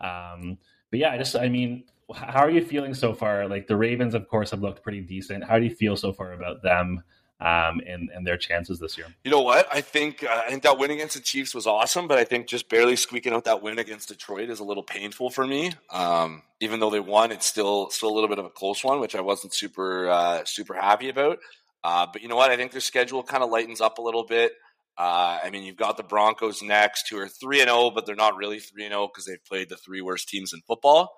[0.00, 0.32] Yeah.
[0.32, 0.58] Um,
[0.90, 3.48] but yeah, I just I mean, how are you feeling so far?
[3.48, 5.44] Like the Ravens, of course, have looked pretty decent.
[5.44, 7.02] How do you feel so far about them?
[7.40, 9.06] Um, and and their chances this year.
[9.24, 9.66] You know what?
[9.72, 12.46] I think uh, I think that win against the Chiefs was awesome, but I think
[12.46, 15.72] just barely squeaking out that win against Detroit is a little painful for me.
[15.88, 19.00] Um, even though they won, it's still still a little bit of a close one,
[19.00, 21.38] which I wasn't super uh, super happy about.
[21.82, 22.50] Uh, but you know what?
[22.50, 24.52] I think their schedule kind of lightens up a little bit.
[25.00, 28.04] Uh, I mean, you've got the Broncos next, who are three and zero, oh, but
[28.04, 30.60] they're not really three and zero oh because they've played the three worst teams in
[30.66, 31.14] football.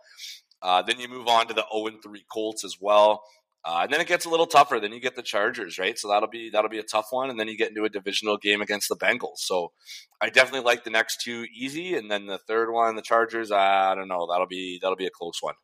[0.63, 3.25] Uh, then you move on to the zero oh and three Colts as well,
[3.65, 4.79] uh, and then it gets a little tougher.
[4.79, 5.99] Then you get the Chargers, right?
[5.99, 8.37] So that'll be that'll be a tough one, and then you get into a divisional
[8.37, 9.39] game against the Bengals.
[9.39, 9.73] So
[10.21, 13.51] I definitely like the next two easy, and then the third one, the Chargers.
[13.51, 14.29] I don't know.
[14.31, 15.55] That'll be that'll be a close one.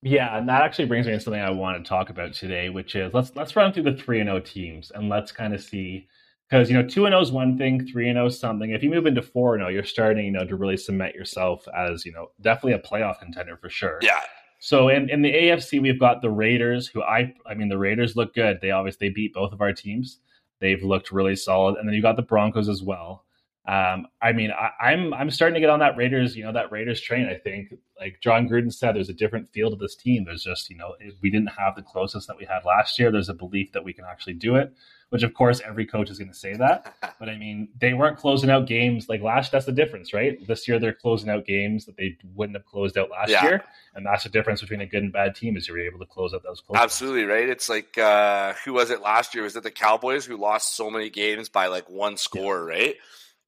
[0.00, 2.94] Yeah, and that actually brings me to something I want to talk about today, which
[2.94, 6.08] is let's let's run through the three and zero teams and let's kind of see
[6.50, 8.70] because you know two and zero is one thing, three and zero is something.
[8.70, 11.66] If you move into four and zero, you're starting you know to really cement yourself
[11.76, 13.98] as you know definitely a playoff contender for sure.
[14.02, 14.20] Yeah.
[14.62, 18.16] So in, in the AFC, we've got the Raiders, who I I mean the Raiders
[18.16, 18.58] look good.
[18.60, 20.18] They obviously they beat both of our teams.
[20.60, 23.24] They've looked really solid, and then you got the Broncos as well.
[23.66, 26.52] Um, I mean, I, am I'm, I'm starting to get on that Raiders, you know,
[26.52, 27.28] that Raiders train.
[27.28, 30.24] I think, like Jon Gruden said, there's a different feel to this team.
[30.24, 33.12] There's just, you know, we didn't have the closest that we had last year.
[33.12, 34.72] There's a belief that we can actually do it
[35.10, 36.94] which of course every coach is going to say that.
[37.20, 39.52] But I mean, they weren't closing out games like last.
[39.52, 40.38] That's the difference, right?
[40.46, 43.44] This year they're closing out games that they wouldn't have closed out last yeah.
[43.44, 46.06] year, and that's the difference between a good and bad team is you're able to
[46.06, 46.62] close out those.
[46.62, 47.46] Close Absolutely right.
[47.46, 49.44] It's like uh, who was it last year?
[49.44, 52.70] Was it the Cowboys who lost so many games by like one score?
[52.70, 52.78] Yeah.
[52.78, 52.94] Right.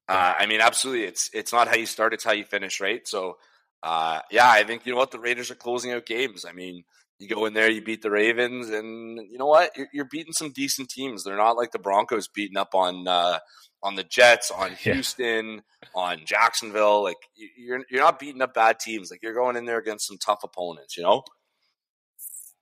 [0.07, 1.05] Uh, I mean, absolutely.
[1.05, 3.07] It's it's not how you start; it's how you finish, right?
[3.07, 3.37] So,
[3.81, 6.45] uh, yeah, I think you know what the Raiders are closing out games.
[6.45, 6.83] I mean,
[7.23, 9.75] you go in there, you beat the Ravens, and you know what?
[9.75, 11.23] You're, you're beating some decent teams.
[11.23, 13.39] They're not like the Broncos beating up on uh,
[13.81, 15.89] on the Jets, on Houston, yeah.
[15.95, 17.03] on Jacksonville.
[17.03, 17.17] Like
[17.57, 19.09] you're you're not beating up bad teams.
[19.09, 20.97] Like you're going in there against some tough opponents.
[20.97, 21.23] You know.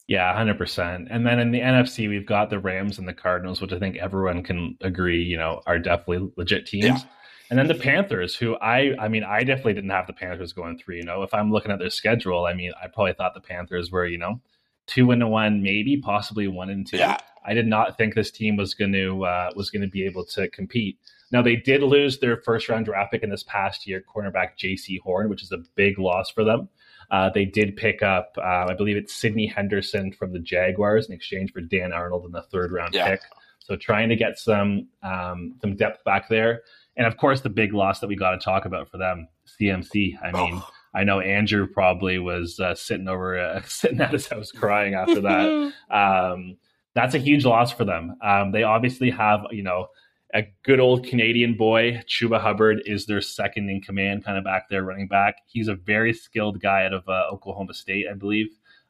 [0.08, 1.08] Yeah, hundred percent.
[1.10, 3.98] And then in the NFC, we've got the Rams and the Cardinals, which I think
[3.98, 6.86] everyone can agree, you know, are definitely legit teams.
[6.86, 7.10] Yeah.
[7.52, 10.78] And then the Panthers, who I, I mean, I definitely didn't have the Panthers going
[10.78, 10.98] three.
[10.98, 13.92] You know, if I'm looking at their schedule, I mean, I probably thought the Panthers
[13.92, 14.40] were, you know,
[14.88, 16.98] two and one, maybe possibly one and two.
[16.98, 17.18] Yeah.
[17.46, 20.26] I did not think this team was going to uh, was going to be able
[20.26, 21.00] to compete.
[21.32, 25.00] Now they did lose their first round draft pick in this past year, cornerback Jaycee
[25.00, 26.70] Horn, which is a big loss for them.
[27.10, 31.14] Uh, they did pick up, uh, I believe it's Sydney Henderson from the Jaguars in
[31.14, 33.10] exchange for Dan Arnold in the third round yeah.
[33.10, 33.22] pick.
[33.60, 36.62] So trying to get some um, some depth back there,
[36.98, 39.28] and of course the big loss that we got to talk about for them,
[39.60, 40.16] CMC.
[40.22, 40.62] I mean.
[40.64, 40.70] Oh.
[40.94, 45.22] I know Andrew probably was uh, sitting over uh, sitting at his house crying after
[45.22, 45.74] that.
[45.90, 46.58] um,
[46.94, 48.16] that's a huge loss for them.
[48.22, 49.88] Um, they obviously have you know
[50.34, 52.02] a good old Canadian boy.
[52.08, 55.36] Chuba Hubbard is their second in command, kind of back there running back.
[55.48, 58.48] He's a very skilled guy out of uh, Oklahoma State, I believe.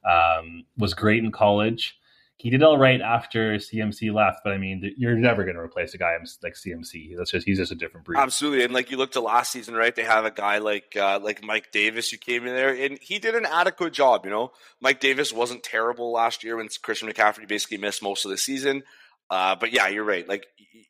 [0.10, 1.98] Um, was great in college.
[2.42, 5.94] He did all right after CMC left, but I mean, you're never going to replace
[5.94, 7.16] a guy like CMC.
[7.16, 8.18] That's just he's just a different breed.
[8.18, 9.96] Absolutely, and like you look to last season, right?
[9.96, 13.20] They have a guy like uh, like Mike Davis who came in there, and he
[13.20, 14.26] did an adequate job.
[14.26, 18.32] You know, Mike Davis wasn't terrible last year when Christian McCaffrey basically missed most of
[18.32, 18.82] the season.
[19.30, 20.28] Uh, but yeah, you're right.
[20.28, 20.48] Like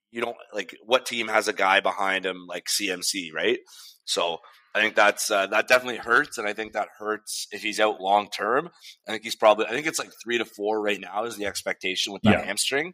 [0.09, 3.59] you don't like what team has a guy behind him like CMC, right?
[4.05, 4.37] So
[4.73, 7.99] I think that's uh, that definitely hurts, and I think that hurts if he's out
[7.99, 8.69] long term.
[9.07, 11.45] I think he's probably I think it's like three to four right now is the
[11.45, 12.45] expectation with that yeah.
[12.45, 12.93] hamstring.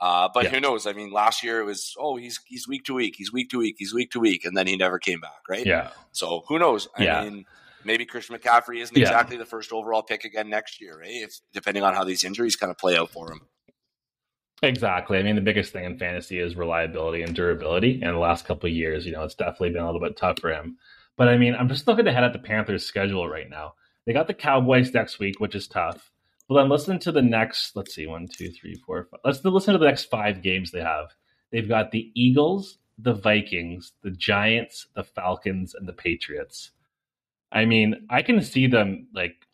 [0.00, 0.50] Uh, but yeah.
[0.50, 0.84] who knows?
[0.86, 3.58] I mean, last year it was oh he's he's week to week, he's week to
[3.58, 5.64] week, he's week to week, and then he never came back, right?
[5.64, 5.90] Yeah.
[6.10, 6.88] So who knows?
[6.96, 7.22] I yeah.
[7.22, 7.44] mean,
[7.84, 11.08] maybe Christian McCaffrey isn't exactly the first overall pick again next year, right?
[11.08, 13.42] If depending on how these injuries kind of play out for him.
[14.62, 15.18] Exactly.
[15.18, 18.00] I mean, the biggest thing in fantasy is reliability and durability.
[18.00, 20.38] And the last couple of years, you know, it's definitely been a little bit tough
[20.40, 20.78] for him.
[21.22, 23.74] But I mean, I'm just looking ahead at the Panthers' schedule right now.
[24.04, 26.10] They got the Cowboys next week, which is tough.
[26.48, 29.20] But then listen to the next, let's see, one, two, three, four, five.
[29.24, 31.14] Let's listen to the next five games they have.
[31.52, 36.72] They've got the Eagles, the Vikings, the Giants, the Falcons, and the Patriots.
[37.52, 39.46] I mean, I can see them like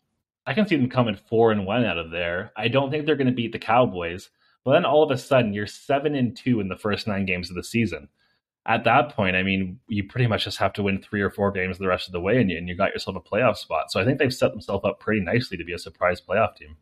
[0.47, 2.51] I can see them coming four and one out of there.
[2.57, 4.31] I don't think they're going to beat the Cowboys,
[4.65, 7.51] but then all of a sudden, you're seven and two in the first nine games
[7.51, 8.09] of the season.
[8.69, 11.51] At that point, I mean, you pretty much just have to win three or four
[11.51, 13.91] games the rest of the way, and you, and you got yourself a playoff spot.
[13.91, 16.77] So I think they've set themselves up pretty nicely to be a surprise playoff team.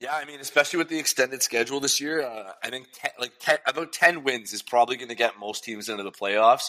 [0.00, 3.32] Yeah, I mean, especially with the extended schedule this year, uh, I think ten, like
[3.38, 6.68] ten, about ten wins is probably going to get most teams into the playoffs.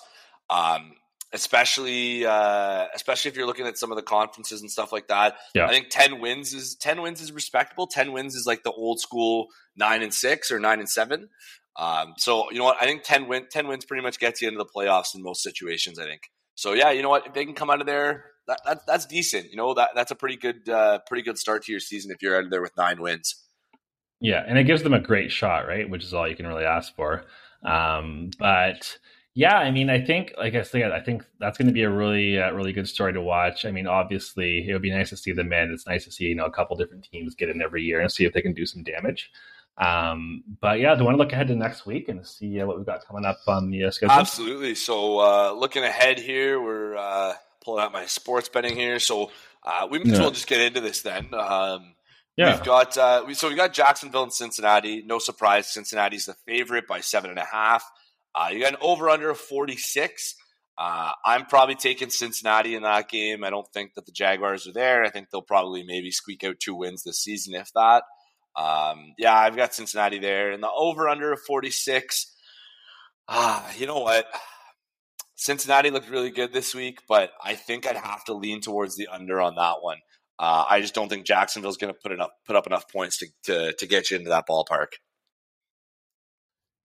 [0.50, 0.94] Um,
[1.34, 5.38] especially uh, especially if you're looking at some of the conferences and stuff like that.
[5.56, 5.66] Yeah.
[5.66, 7.88] I think ten wins is ten wins is respectable.
[7.88, 11.30] Ten wins is like the old school nine and six or nine and seven.
[11.78, 12.78] Um, so you know what?
[12.82, 15.42] I think ten win ten wins pretty much gets you into the playoffs in most
[15.42, 16.00] situations.
[16.00, 16.22] I think.
[16.56, 17.28] So yeah, you know what?
[17.28, 19.50] If they can come out of there, that, that that's decent.
[19.52, 22.22] You know that that's a pretty good uh, pretty good start to your season if
[22.22, 23.36] you're out of there with nine wins.
[24.20, 25.90] Yeah, and it gives them a great shot, right?
[25.90, 27.24] Which is all you can really ask for.
[27.66, 28.98] Um, but
[29.34, 31.90] yeah, I mean, I think, like I said, I think that's going to be a
[31.90, 33.66] really, uh, really good story to watch.
[33.66, 35.72] I mean, obviously, it would be nice to see the men.
[35.72, 38.12] It's nice to see you know a couple different teams get in every year and
[38.12, 39.32] see if they can do some damage.
[39.78, 42.68] Um, but yeah, do you want to look ahead to next week and see uh,
[42.68, 44.16] what we've got coming up on the uh, schedule?
[44.16, 44.76] Absolutely.
[44.76, 49.00] So, uh, looking ahead here, we're uh, pulling out my sports betting here.
[49.00, 49.32] So,
[49.64, 51.34] uh, we might as well just get into this then.
[51.34, 51.94] Um,
[52.38, 52.56] yeah.
[52.56, 55.04] We've got uh, we, so we got Jacksonville and Cincinnati.
[55.06, 57.84] No surprise, Cincinnati's the favorite by seven and a half.
[58.34, 60.36] Uh, you got an over under of 46.
[60.78, 63.44] Uh, I'm probably taking Cincinnati in that game.
[63.44, 65.04] I don't think that the Jaguars are there.
[65.04, 68.04] I think they'll probably maybe squeak out two wins this season, if that.
[68.56, 70.52] Um, yeah, I've got Cincinnati there.
[70.52, 72.34] And the over under of 46.
[73.28, 74.26] Ah, you know what?
[75.36, 79.08] Cincinnati looked really good this week, but I think I'd have to lean towards the
[79.08, 79.98] under on that one.
[80.38, 83.28] Uh, I just don't think Jacksonville's going to put enough put up enough points to,
[83.44, 84.88] to to get you into that ballpark.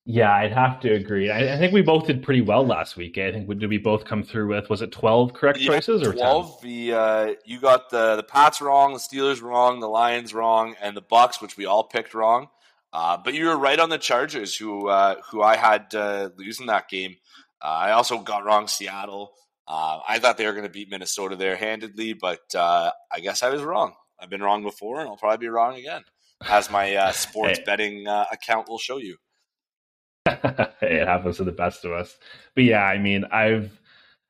[0.08, 1.30] Yeah, I'd have to agree.
[1.30, 3.18] I, I, think we both did pretty well last week.
[3.18, 6.12] I think did we both come through with was it twelve correct yeah, choices or
[6.12, 6.60] twelve?
[6.60, 6.70] 10?
[6.70, 10.96] The uh, you got the the Pats wrong, the Steelers wrong, the Lions wrong, and
[10.96, 12.46] the Bucks, which we all picked wrong.
[12.92, 16.66] Uh, but you were right on the Chargers, who uh, who I had uh, losing
[16.66, 17.16] that game.
[17.60, 19.32] Uh, I also got wrong Seattle.
[19.66, 23.50] Uh, I thought they were going to beat Minnesota there handedly, but I guess I
[23.50, 23.94] was wrong.
[24.20, 26.04] I've been wrong before, and I'll probably be wrong again,
[26.48, 27.64] as my sports hey.
[27.66, 29.16] betting account will show you.
[30.82, 32.16] it happens to the best of us.
[32.54, 33.78] But yeah, I mean, I've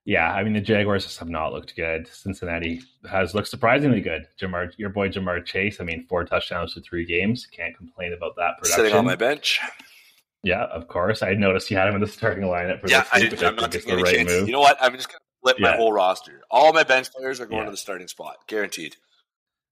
[0.04, 2.06] yeah, I mean the Jaguars just have not looked good.
[2.06, 2.80] Cincinnati
[3.10, 4.26] has looked surprisingly good.
[4.40, 5.80] Ja'Marr, your boy Ja'Marr Chase.
[5.80, 7.46] I mean, four touchdowns to three games.
[7.46, 8.84] Can't complain about that production.
[8.84, 9.60] Sitting on my bench.
[10.44, 11.24] Yeah, of course.
[11.24, 13.56] I noticed you had him in the starting lineup for yeah, this week, I, I'm
[13.56, 14.40] not taking any right chances.
[14.40, 14.48] Move.
[14.48, 14.76] You know what?
[14.80, 15.70] I'm just going to flip yeah.
[15.72, 16.42] my whole roster.
[16.52, 17.64] All my bench players are going yeah.
[17.64, 18.94] to the starting spot, guaranteed.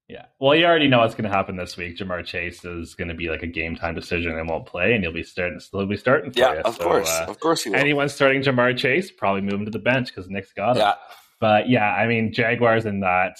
[0.07, 0.25] Yeah.
[0.39, 1.97] Well, you already know what's going to happen this week.
[1.97, 5.03] Ja'Marr Chase is going to be like a game time decision and won't play, and
[5.03, 5.59] you'll be starting.
[5.59, 6.31] Still be starting.
[6.31, 6.59] For yeah, you.
[6.59, 7.65] of so, course, uh, of course.
[7.65, 10.81] Anyone starting Ja'Marr Chase probably move him to the bench because Nick's got him.
[10.83, 10.93] Yeah.
[11.39, 13.39] But yeah, I mean Jaguars in that.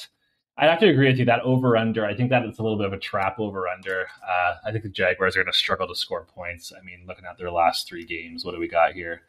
[0.57, 2.05] I'd have to agree with you that over under.
[2.05, 4.07] I think that it's a little bit of a trap over under.
[4.27, 6.71] Uh, I think the Jaguars are going to struggle to score points.
[6.75, 9.21] I mean, looking at their last three games, what do we got here?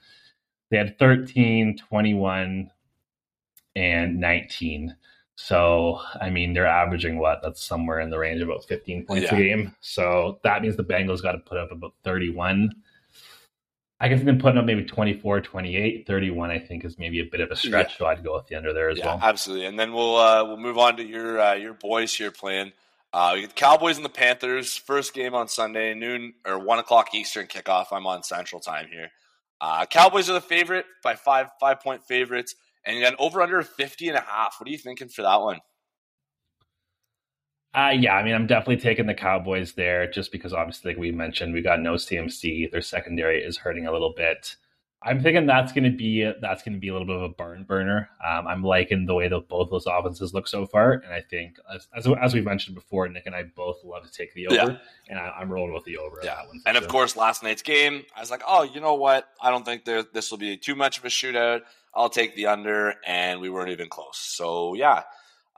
[0.70, 2.70] They had 13, 21,
[3.75, 4.96] and 19.
[5.37, 7.40] So, I mean, they're averaging what?
[7.42, 9.35] That's somewhere in the range of about 15 points yeah.
[9.35, 9.77] a game.
[9.81, 12.75] So that means the Bengals got to put up about 31.
[13.99, 17.40] I guess them putting up maybe 24, 28, 31, I think is maybe a bit
[17.40, 17.92] of a stretch.
[17.92, 17.99] Yeah.
[17.99, 19.20] So I'd go with the under there as yeah, well.
[19.22, 19.66] Absolutely.
[19.66, 22.72] And then we'll uh, we'll move on to your uh, your boys here playing.
[23.12, 24.77] Uh, we get the Cowboys and the Panthers.
[24.77, 27.87] First game on Sunday, noon or one o'clock Eastern kickoff.
[27.90, 29.11] I'm on Central Time here.
[29.62, 32.55] Uh, Cowboys are the favorite by five five point favorites,
[32.87, 34.57] and you got over under 50 and a half.
[34.59, 35.61] What are you thinking for that one?
[37.75, 41.12] Uh, yeah, I mean, I'm definitely taking the Cowboys there just because obviously, like we
[41.12, 42.70] mentioned, we got no CMC.
[42.70, 44.57] Their secondary is hurting a little bit.
[45.03, 47.29] I'm thinking that's going to be that's going to be a little bit of a
[47.29, 48.09] barn burner.
[48.27, 51.59] Um, I'm liking the way that both those offenses look so far, and I think
[51.72, 54.55] as, as, as we mentioned before, Nick and I both love to take the over,
[54.55, 54.77] yeah.
[55.09, 56.20] and I, am rolling with the over.
[56.25, 56.77] Yeah, and sure.
[56.83, 59.29] of course, last night's game, I was like, oh, you know what?
[59.40, 61.61] I don't think there, this will be too much of a shootout.
[61.96, 64.18] I'll take the under, and we weren't even close.
[64.18, 65.02] So yeah,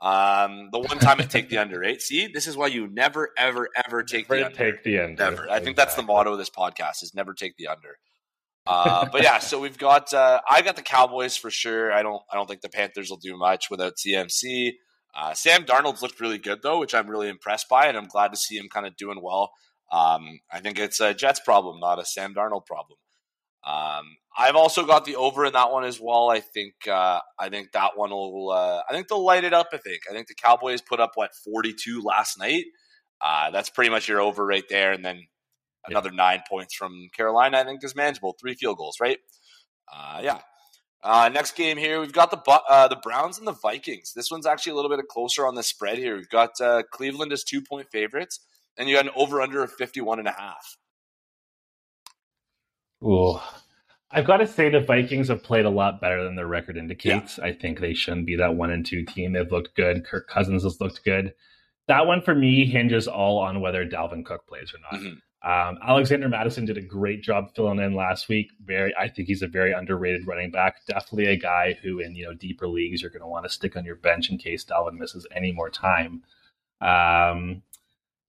[0.01, 2.01] um, the one time I take the under, right?
[2.01, 4.57] See, this is why you never, ever, ever take never the under.
[4.57, 5.23] Take the under.
[5.23, 5.49] Never.
[5.49, 7.97] I think that's the motto of this podcast: is never take the under.
[8.65, 10.13] Uh, but yeah, so we've got.
[10.13, 11.91] Uh, I got the Cowboys for sure.
[11.91, 12.21] I don't.
[12.31, 14.73] I don't think the Panthers will do much without CMC.
[15.13, 18.31] Uh, Sam Darnold's looked really good though, which I'm really impressed by, and I'm glad
[18.31, 19.51] to see him kind of doing well.
[19.91, 22.99] Um, I think it's a Jets problem, not a Sam Darnold problem.
[23.65, 24.05] Um,
[24.39, 26.29] I've also got the over in that one as well.
[26.29, 28.51] I think uh, I think that one will.
[28.51, 29.67] Uh, I think they'll light it up.
[29.73, 30.03] I think.
[30.09, 32.63] I think the Cowboys put up what forty two last night.
[33.19, 35.27] Uh, that's pretty much your over right there, and then
[35.87, 36.15] another yeah.
[36.15, 37.57] nine points from Carolina.
[37.57, 38.37] I think is manageable.
[38.39, 39.17] Three field goals, right?
[39.93, 40.39] Uh, yeah.
[41.03, 44.13] Uh, next game here, we've got the uh, the Browns and the Vikings.
[44.15, 46.15] This one's actually a little bit closer on the spread here.
[46.15, 46.51] We've got
[46.91, 48.39] Cleveland as two point favorites,
[48.77, 50.77] and you got an over under of fifty one and a half.
[53.03, 53.39] Ooh.
[54.11, 57.37] I've got to say the Vikings have played a lot better than their record indicates.
[57.37, 57.45] Yeah.
[57.45, 59.33] I think they shouldn't be that one and two team.
[59.33, 60.05] They've looked good.
[60.05, 61.33] Kirk Cousins has looked good.
[61.87, 65.01] That one for me hinges all on whether Dalvin Cook plays or not.
[65.01, 65.19] Mm-hmm.
[65.41, 68.51] Um, Alexander Mattison did a great job filling in last week.
[68.63, 70.85] Very, I think he's a very underrated running back.
[70.85, 73.77] Definitely a guy who, in you know deeper leagues, you're going to want to stick
[73.77, 76.23] on your bench in case Dalvin misses any more time.
[76.81, 77.61] Um,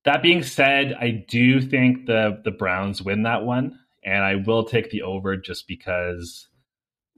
[0.04, 4.64] that being said, I do think the the Browns win that one and I will
[4.64, 6.48] take the over just because.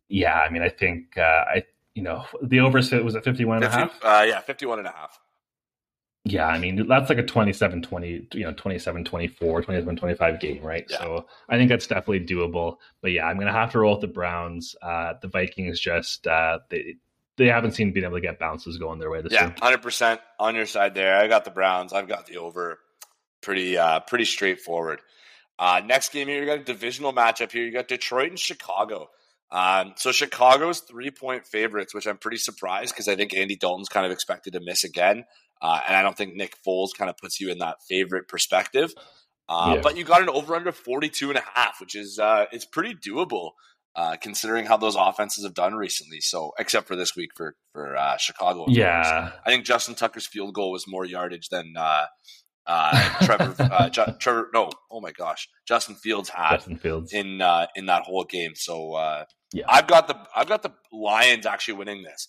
[0.09, 1.64] Yeah, I mean, I think uh, I
[1.95, 4.01] you know the over was at 51 and 50, a half.
[4.03, 5.18] Uh, yeah, 51 and a half.
[6.25, 10.62] Yeah, I mean, that's like a 27 20, you know, 27 24, 27 25 game,
[10.62, 10.87] right?
[10.88, 10.99] Yeah.
[10.99, 12.77] So I think that's definitely doable.
[13.01, 14.77] But yeah, I'm going to have to roll with the Browns.
[14.81, 16.95] Uh, the Vikings just, uh, they,
[17.38, 20.21] they haven't seen being able to get bounces going their way this yeah, hundred percent
[20.38, 21.16] on your side there.
[21.16, 21.92] I got the Browns.
[21.92, 22.79] I've got the over.
[23.40, 25.01] Pretty uh, pretty straightforward.
[25.59, 27.65] Uh, next game here, you got a divisional matchup here.
[27.65, 29.09] You got Detroit and Chicago.
[29.51, 33.88] Um, so Chicago's three point favorites, which I'm pretty surprised because I think Andy Dalton's
[33.88, 35.25] kind of expected to miss again.
[35.61, 38.93] Uh, and I don't think Nick Foles kind of puts you in that favorite perspective.
[39.49, 39.81] Uh, yeah.
[39.83, 42.95] But you got an over under 42 and a half, which is uh, it's pretty
[42.95, 43.51] doable
[43.95, 46.21] uh, considering how those offenses have done recently.
[46.21, 50.55] So, except for this week for for uh, Chicago, yeah, I think Justin Tucker's field
[50.55, 51.75] goal was more yardage than
[52.66, 57.12] uh, Trevor, uh, Ju- Trevor, no, oh my gosh, Justin Fields had Justin Fields.
[57.12, 58.53] in uh, in that whole game.
[58.55, 62.29] So uh, yeah, I've got the I've got the Lions actually winning this.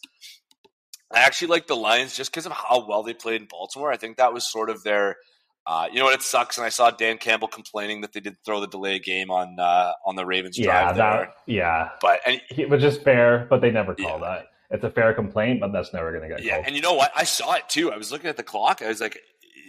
[1.14, 3.92] I actually like the Lions just because of how well they played in Baltimore.
[3.92, 5.18] I think that was sort of their.
[5.66, 6.16] Uh, you know what?
[6.16, 9.32] It sucks, and I saw Dan Campbell complaining that they did throw the delay game
[9.32, 10.98] on uh, on the Ravens yeah, drive.
[10.98, 14.26] That, yeah, but and, it was just fair, but they never call yeah.
[14.26, 14.48] that.
[14.72, 16.44] It's a fair complaint, but that's never going to get.
[16.44, 16.66] Yeah, called.
[16.66, 17.12] and you know what?
[17.16, 17.94] I saw it too.
[17.94, 18.82] I was looking at the clock.
[18.82, 19.22] I was like,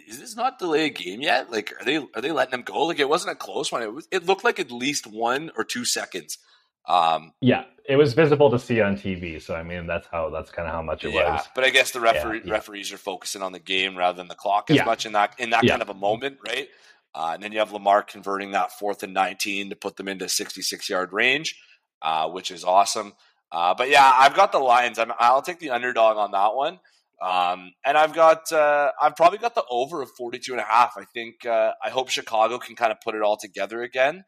[0.06, 1.50] is this not delay a game yet?
[1.50, 2.86] Like, are they are they letting him go?
[2.86, 3.82] Like, it wasn't a close one.
[3.82, 4.08] It was.
[4.10, 6.38] It looked like at least one or two seconds.
[6.86, 9.40] Um, yeah, it was visible to see on TV.
[9.40, 11.48] So I mean, that's how that's kind of how much it yeah, was.
[11.54, 12.52] But I guess the referee, yeah, yeah.
[12.52, 15.50] referees are focusing on the game rather than the clock as much in that in
[15.50, 16.68] that kind of a moment, right?
[17.14, 20.28] Uh, and then you have Lamar converting that fourth and nineteen to put them into
[20.28, 21.60] sixty six yard range,
[22.02, 23.14] uh, which is awesome.
[23.50, 24.98] Uh, but yeah, I've got the Lions.
[24.98, 26.80] i will take the underdog on that one.
[27.20, 30.94] Um, and I've got, uh, I've probably got the over of 42 and a half.
[30.96, 34.24] I think, uh, I hope Chicago can kind of put it all together again.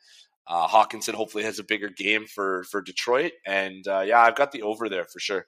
[0.46, 3.32] Uh, Hockenson hopefully has a bigger game for, for Detroit.
[3.44, 5.46] And, uh, yeah, I've got the over there for sure.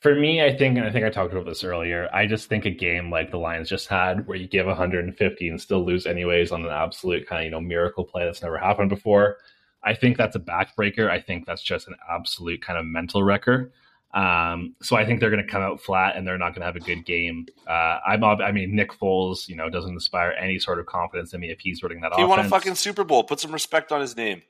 [0.00, 2.64] For me, I think, and I think I talked about this earlier, I just think
[2.64, 6.50] a game like the Lions just had where you give 150 and still lose anyways
[6.50, 9.36] on an absolute kind of, you know, miracle play that's never happened before.
[9.84, 11.08] I think that's a backbreaker.
[11.08, 13.70] I think that's just an absolute kind of mental wrecker.
[14.14, 16.66] Um, so I think they're going to come out flat and they're not going to
[16.66, 17.46] have a good game.
[17.66, 21.40] Uh, I'm, I mean, Nick Foles, you know, doesn't inspire any sort of confidence in
[21.40, 22.12] me if he's running that.
[22.14, 22.28] He offense.
[22.28, 23.24] won a fucking Super Bowl.
[23.24, 24.42] Put some respect on his name.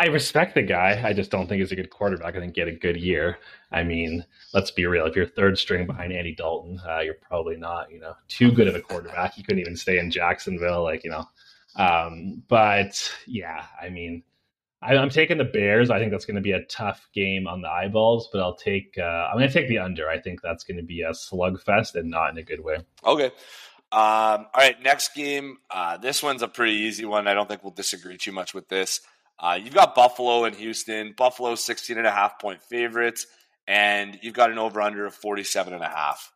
[0.00, 1.02] I respect the guy.
[1.04, 2.36] I just don't think he's a good quarterback.
[2.36, 3.38] I think get a good year.
[3.72, 5.06] I mean, let's be real.
[5.06, 8.68] If you're third string behind Andy Dalton, uh, you're probably not, you know, too good
[8.68, 9.36] of a quarterback.
[9.36, 10.84] You couldn't even stay in Jacksonville.
[10.84, 11.24] Like, you know,
[11.74, 14.22] Um, but yeah, I mean,
[14.80, 15.90] I, am taking the Bears.
[15.90, 18.96] I think that's going to be a tough game on the eyeballs, but I'll take.
[18.98, 20.08] Uh, I'm going to take the under.
[20.08, 22.78] I think that's going to be a slugfest and not in a good way.
[23.04, 23.30] Okay.
[23.90, 25.58] Um, all right, next game.
[25.70, 27.26] Uh, this one's a pretty easy one.
[27.26, 29.00] I don't think we'll disagree too much with this.
[29.38, 31.14] Uh, you've got Buffalo and Houston.
[31.16, 33.26] Buffalo 16 and a half point favorites,
[33.66, 36.32] and you've got an over under of 47 and a half.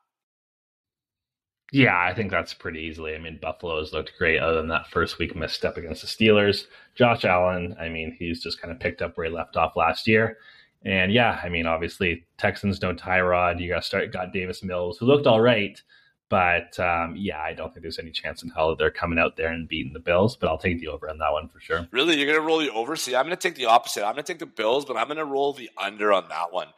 [1.73, 3.15] Yeah, I think that's pretty easily.
[3.15, 6.67] I mean, Buffalo's looked great other than that first week misstep against the Steelers.
[6.95, 10.07] Josh Allen, I mean, he's just kind of picked up where he left off last
[10.07, 10.37] year.
[10.85, 13.59] And yeah, I mean, obviously Texans no Tyrod.
[13.59, 15.81] You got start got Davis Mills, who looked all right,
[16.29, 19.37] but um, yeah, I don't think there's any chance in hell that they're coming out
[19.39, 20.37] there and beating the Bills.
[20.37, 21.87] But I'll take the over on that one for sure.
[21.91, 22.97] Really, you're gonna roll the over?
[22.97, 24.05] See, I'm gonna take the opposite.
[24.05, 26.69] I'm gonna take the Bills, but I'm gonna roll the under on that one.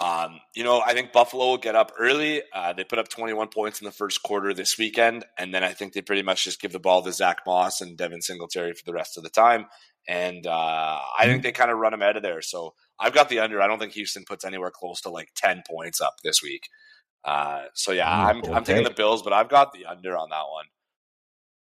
[0.00, 2.42] Um, you know, I think Buffalo will get up early.
[2.54, 5.74] Uh, they put up 21 points in the first quarter this weekend, and then I
[5.74, 8.84] think they pretty much just give the ball to Zack Moss and Devin Singletary for
[8.86, 9.66] the rest of the time.
[10.08, 11.42] And uh, I think mm-hmm.
[11.42, 12.40] they kind of run them out of there.
[12.40, 13.60] So I've got the under.
[13.60, 16.68] I don't think Houston puts anywhere close to like 10 points up this week.
[17.22, 18.52] Uh, so yeah, I'm, okay.
[18.52, 20.64] I'm taking the Bills, but I've got the under on that one.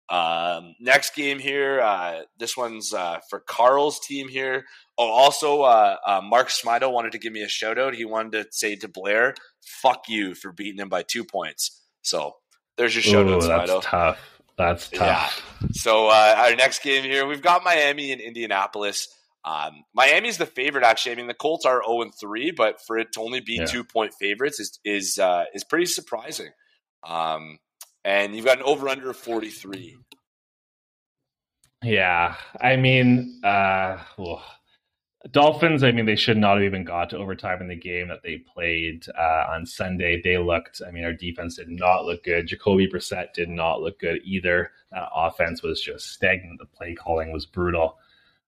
[0.09, 4.65] Um, next game here, uh, this one's uh, for Carl's team here.
[4.97, 7.95] Oh, also, uh, uh, Mark Smido wanted to give me a shout out.
[7.95, 9.35] He wanted to say to Blair,
[9.83, 12.37] "Fuck you for beating him by two points." So
[12.77, 13.67] there's your shout out, Smido.
[13.67, 14.19] That's tough.
[14.57, 15.45] That's tough.
[15.61, 15.69] Yeah.
[15.73, 19.09] So uh, our next game here, we've got Miami and Indianapolis.
[19.45, 21.13] Um, Miami's the favorite, actually.
[21.13, 23.57] I mean, the Colts are zero oh and three, but for it to only be
[23.57, 23.67] yeah.
[23.67, 26.51] two point favorites is is uh, is pretty surprising.
[27.05, 27.59] Um,
[28.07, 29.97] and you've got an over under of 43.
[31.83, 32.37] Yeah.
[32.61, 33.99] I mean, uh,
[35.33, 38.23] Dolphins, I mean, they should not have even got to overtime in the game that
[38.23, 40.21] they played uh, on Sunday.
[40.23, 42.47] They looked, I mean, our defense did not look good.
[42.47, 44.71] Jacoby Brissett did not look good either.
[44.93, 46.61] That offense was just stagnant.
[46.61, 47.99] The play calling was brutal.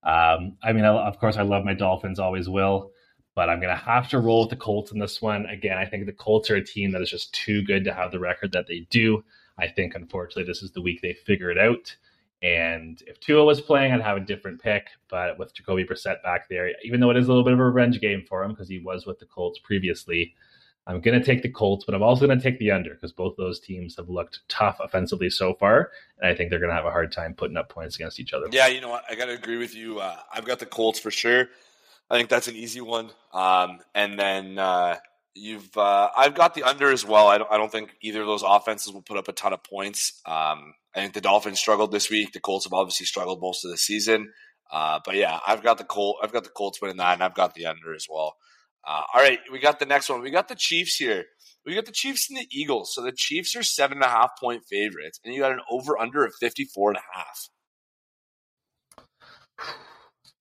[0.05, 2.93] Um, I mean, I, of course, I love my Dolphins, always will,
[3.35, 5.47] but I'm going to have to roll with the Colts in this one.
[5.47, 8.13] Again, I think the Colts are a team that is just too good to have
[8.13, 9.25] the record that they do.
[9.59, 11.95] I think, unfortunately, this is the week they figure it out.
[12.41, 14.89] And if Tua was playing, I'd have a different pick.
[15.11, 17.65] But with Jacoby Brissett back there, even though it is a little bit of a
[17.65, 20.35] revenge game for him because he was with the Colts previously,
[20.87, 23.13] I'm going to take the Colts, but I'm also going to take the under because
[23.13, 25.91] both those teams have looked tough offensively so far.
[26.19, 28.33] And I think they're going to have a hard time putting up points against each
[28.33, 28.47] other.
[28.51, 29.05] Yeah, you know what?
[29.11, 29.99] I got to agree with you.
[29.99, 31.49] Uh, I've got the Colts for sure.
[32.11, 33.11] I think that's an easy one.
[33.35, 34.97] Um, and then uh,
[35.39, 37.29] You've uh, I've got the under as well.
[37.29, 39.63] I don't, I don't think either of those offenses will put up a ton of
[39.63, 40.21] points.
[40.27, 42.33] Um, I think the Dolphins struggled this week.
[42.33, 44.33] The Colts have obviously struggled most of the season.
[44.71, 46.19] Uh, but yeah, I've got the Colt.
[46.23, 48.37] I've got the Colts winning that, and I've got the under as well.
[48.87, 50.23] Uh, all right, we got the next one.
[50.23, 51.25] We got the Chiefs here.
[51.65, 52.95] We got the Chiefs and the Eagles.
[52.95, 55.99] So the Chiefs are seven and a half point favorites, and you got an over
[55.99, 57.49] under of 54 and a half.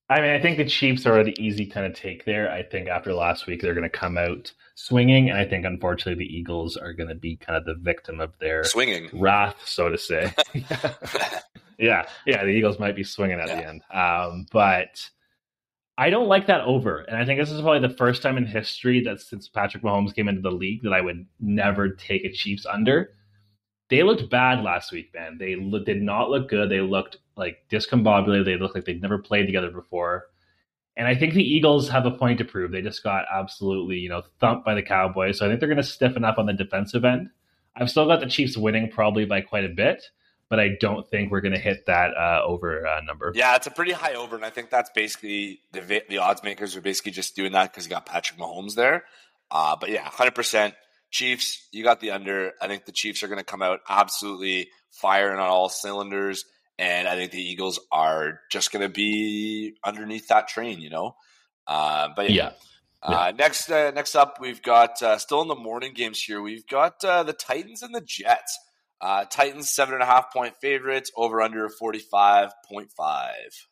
[0.10, 2.50] I mean, I think the Chiefs are the easy kind of take there.
[2.50, 6.24] I think after last week, they're going to come out swinging, and I think unfortunately
[6.24, 9.90] the Eagles are going to be kind of the victim of their swinging wrath, so
[9.90, 10.32] to say.
[11.80, 13.56] yeah, yeah, the Eagles might be swinging at yeah.
[13.56, 15.10] the end, um, but
[15.98, 18.46] I don't like that over, and I think this is probably the first time in
[18.46, 22.32] history that since Patrick Mahomes came into the league that I would never take a
[22.32, 23.14] Chiefs under.
[23.90, 25.38] They looked bad last week, man.
[25.40, 26.70] They lo- did not look good.
[26.70, 28.46] They looked like discombobulated.
[28.46, 30.26] They looked like they'd never played together before.
[30.98, 32.72] And I think the Eagles have a point to prove.
[32.72, 35.38] They just got absolutely, you know, thumped by the Cowboys.
[35.38, 37.30] So I think they're going to stiffen up on the defensive end.
[37.76, 40.04] I've still got the Chiefs winning probably by quite a bit,
[40.50, 43.32] but I don't think we're going to hit that uh, over uh, number.
[43.36, 46.76] Yeah, it's a pretty high over, and I think that's basically the the odds makers
[46.76, 49.04] are basically just doing that because you got Patrick Mahomes there.
[49.52, 50.74] Uh, but yeah, hundred percent
[51.12, 51.68] Chiefs.
[51.72, 52.54] You got the under.
[52.60, 56.44] I think the Chiefs are going to come out absolutely firing on all cylinders.
[56.80, 61.16] And I think the Eagles are just going to be underneath that train, you know.
[61.66, 62.52] Uh, but yeah.
[63.08, 63.16] yeah.
[63.16, 66.42] Uh, next, uh, next up, we've got uh, still in the morning games here.
[66.42, 68.60] We've got uh, the Titans and the Jets.
[69.00, 73.68] Uh, Titans seven and a half point favorites over under forty five point five.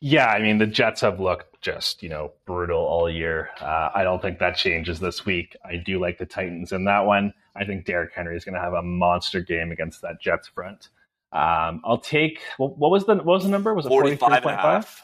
[0.00, 3.50] Yeah, I mean the Jets have looked just you know brutal all year.
[3.60, 5.56] Uh, I don't think that changes this week.
[5.64, 7.32] I do like the Titans in that one.
[7.54, 10.90] I think Derrick Henry is going to have a monster game against that Jets front.
[11.32, 13.74] Um, I'll take what, what, was the what was the number?
[13.74, 15.02] Was it forty five point five?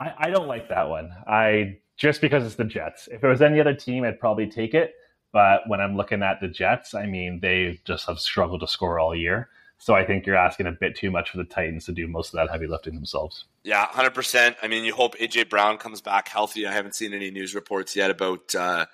[0.00, 1.10] I, I don't like that one.
[1.26, 3.08] I just because it's the Jets.
[3.10, 4.94] If it was any other team, I'd probably take it.
[5.32, 8.98] But when I'm looking at the Jets, I mean, they just have struggled to score
[8.98, 9.50] all year.
[9.78, 12.34] So I think you're asking a bit too much for the Titans to do most
[12.34, 13.44] of that heavy lifting themselves.
[13.62, 14.56] Yeah, 100%.
[14.60, 16.66] I mean, you hope AJ Brown comes back healthy.
[16.66, 18.86] I haven't seen any news reports yet about uh,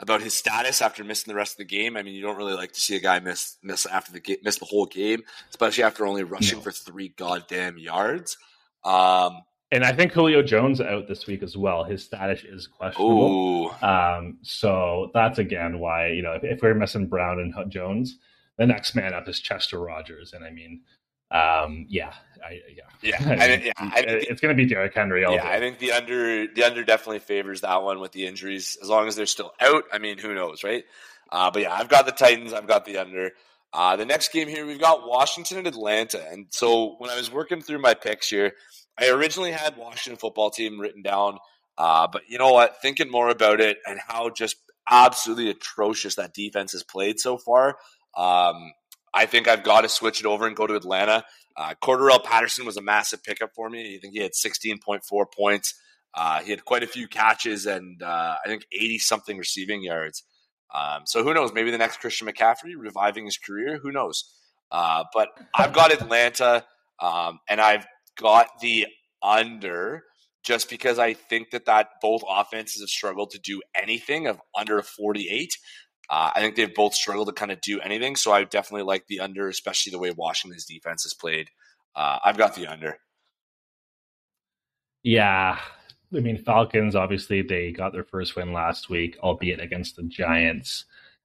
[0.00, 1.96] about his status after missing the rest of the game.
[1.96, 4.58] I mean, you don't really like to see a guy miss miss after the miss
[4.58, 6.62] the whole game, especially after only rushing no.
[6.62, 8.36] for three goddamn yards.
[8.84, 11.84] Um, and I think Julio Jones out this week as well.
[11.84, 13.74] His status is questionable.
[13.80, 18.18] Um, so that's again why you know if, if, we're missing Brown and Jones,
[18.58, 20.82] the next man up is Chester Rogers, and I mean,
[21.30, 22.12] um, yeah,
[22.44, 25.22] I, yeah, yeah, I mean, yeah I it's going to be Derrick Henry.
[25.22, 25.56] yeah, day.
[25.56, 28.76] I think the under the under definitely favors that one with the injuries.
[28.82, 30.84] As long as they're still out, I mean, who knows, right?
[31.30, 32.52] Uh, but yeah, I've got the Titans.
[32.52, 33.30] I've got the under.
[33.72, 36.22] Uh, the next game here, we've got Washington and Atlanta.
[36.30, 38.52] And so when I was working through my picks here,
[38.98, 41.38] I originally had Washington football team written down.
[41.78, 42.82] Uh, but you know what?
[42.82, 44.56] Thinking more about it and how just
[44.90, 47.78] absolutely atrocious that defense has played so far,
[48.16, 48.72] um,
[49.14, 51.24] I think I've got to switch it over and go to Atlanta.
[51.56, 53.96] Uh, Cordarrelle Patterson was a massive pickup for me.
[53.96, 55.00] I think he had 16.4
[55.36, 55.74] points.
[56.14, 60.24] Uh, he had quite a few catches and uh, I think 80 something receiving yards.
[60.74, 61.52] Um, so who knows?
[61.52, 63.78] Maybe the next Christian McCaffrey reviving his career.
[63.82, 64.24] Who knows?
[64.70, 66.64] Uh, but I've got Atlanta
[67.00, 67.86] um, and I've
[68.18, 68.86] got the
[69.22, 70.02] under
[70.42, 74.82] just because I think that that both offenses have struggled to do anything of under
[74.82, 75.56] 48.
[76.10, 78.16] Uh, I think they've both struggled to kind of do anything.
[78.16, 81.48] So I definitely like the under, especially the way Washington's defense has played.
[81.94, 82.98] Uh, I've got the under.
[85.02, 85.58] Yeah.
[86.14, 90.84] I mean, Falcons, obviously, they got their first win last week, albeit against the Giants.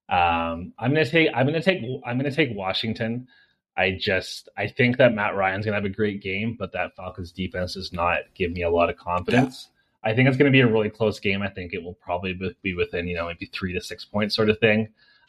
[0.09, 3.28] Um, I'm gonna take I'm gonna take I'm gonna take Washington.
[3.75, 7.34] I just I think that Matt Ryan's gonna have a great game, but that Falcons
[7.34, 9.69] defense does not give me a lot of confidence.
[10.08, 11.41] I think it's going to be a really close game.
[11.41, 14.49] I think it will probably be within, you know, maybe three to six points sort
[14.49, 14.88] of thing.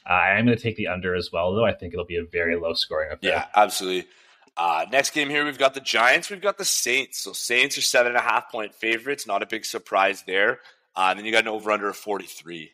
[0.08, 1.64] Uh, I'm going to take the under as well, though.
[1.64, 3.30] I think it'll be a very low scoring affair.
[3.30, 4.08] Yeah, absolutely.
[4.56, 6.30] Uh, next game here, we've got the Giants.
[6.30, 7.18] We've got the Saints.
[7.18, 9.26] So Saints are seven and a half point favorites.
[9.26, 10.60] Not a big surprise there.
[10.94, 12.70] Uh, and then you got an over under of 43.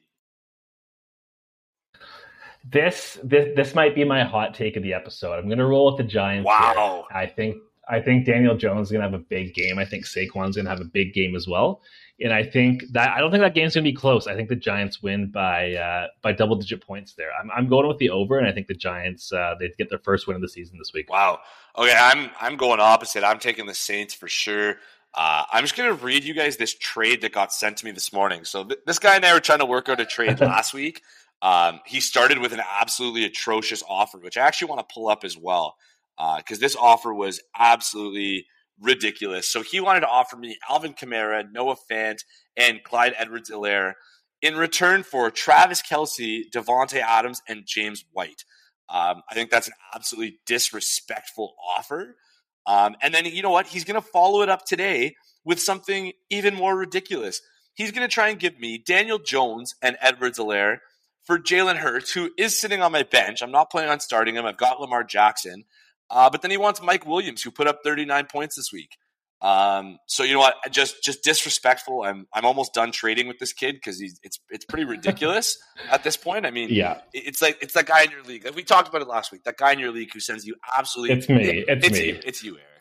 [2.66, 5.34] This this this might be my hot take of the episode.
[5.34, 6.46] I'm going to roll with the Giants.
[6.46, 7.06] Wow.
[7.10, 7.18] Here.
[7.18, 7.56] I think
[7.88, 9.78] I think Daniel Jones is going to have a big game.
[9.78, 11.82] I think Saquon's going to have a big game as well.
[12.20, 14.28] And I think that I don't think that game's going to be close.
[14.28, 17.30] I think the Giants win by uh, by double digit points there.
[17.40, 19.98] I'm, I'm going with the over, and I think the Giants uh, they get their
[19.98, 21.10] first win of the season this week.
[21.10, 21.40] Wow.
[21.76, 23.24] Okay, I'm I'm going opposite.
[23.24, 24.76] I'm taking the Saints for sure.
[25.12, 27.90] Uh, I'm just going to read you guys this trade that got sent to me
[27.92, 28.44] this morning.
[28.44, 31.02] So th- this guy and I were trying to work out a trade last week.
[31.40, 35.24] Um, he started with an absolutely atrocious offer, which I actually want to pull up
[35.24, 35.76] as well
[36.16, 38.46] because uh, this offer was absolutely
[38.80, 39.50] ridiculous.
[39.50, 42.18] So he wanted to offer me Alvin Kamara, Noah Fant,
[42.56, 43.94] and Clyde Edwards Helaire
[44.42, 48.44] in return for Travis Kelce, Davante Adams, and James White.
[48.88, 52.16] Um, I think that's an absolutely disrespectful offer.
[52.66, 53.66] Um, and then you know what?
[53.66, 57.40] He's going to follow it up today with something even more ridiculous.
[57.74, 60.78] He's going to try and give me Daniel Jones and Edwards Helaire
[61.24, 63.42] for Jalen Hurts, who is sitting on my bench.
[63.42, 64.46] I'm not planning on starting him.
[64.46, 65.64] I've got Lamar Jackson.
[66.10, 68.96] Uh, but then he wants Mike Williams, who put up 39 points this week.
[69.40, 70.54] Um, so you know what?
[70.70, 72.02] Just just disrespectful.
[72.02, 75.58] I'm I'm almost done trading with this kid because he's it's it's pretty ridiculous
[75.90, 76.46] at this point.
[76.46, 78.44] I mean, yeah, it's like it's that guy in your league.
[78.44, 79.44] Like we talked about it last week.
[79.44, 81.16] That guy in your league who sends you absolutely.
[81.16, 81.64] It's me.
[81.68, 82.06] It's, it's me.
[82.06, 82.73] You, it's you, Eric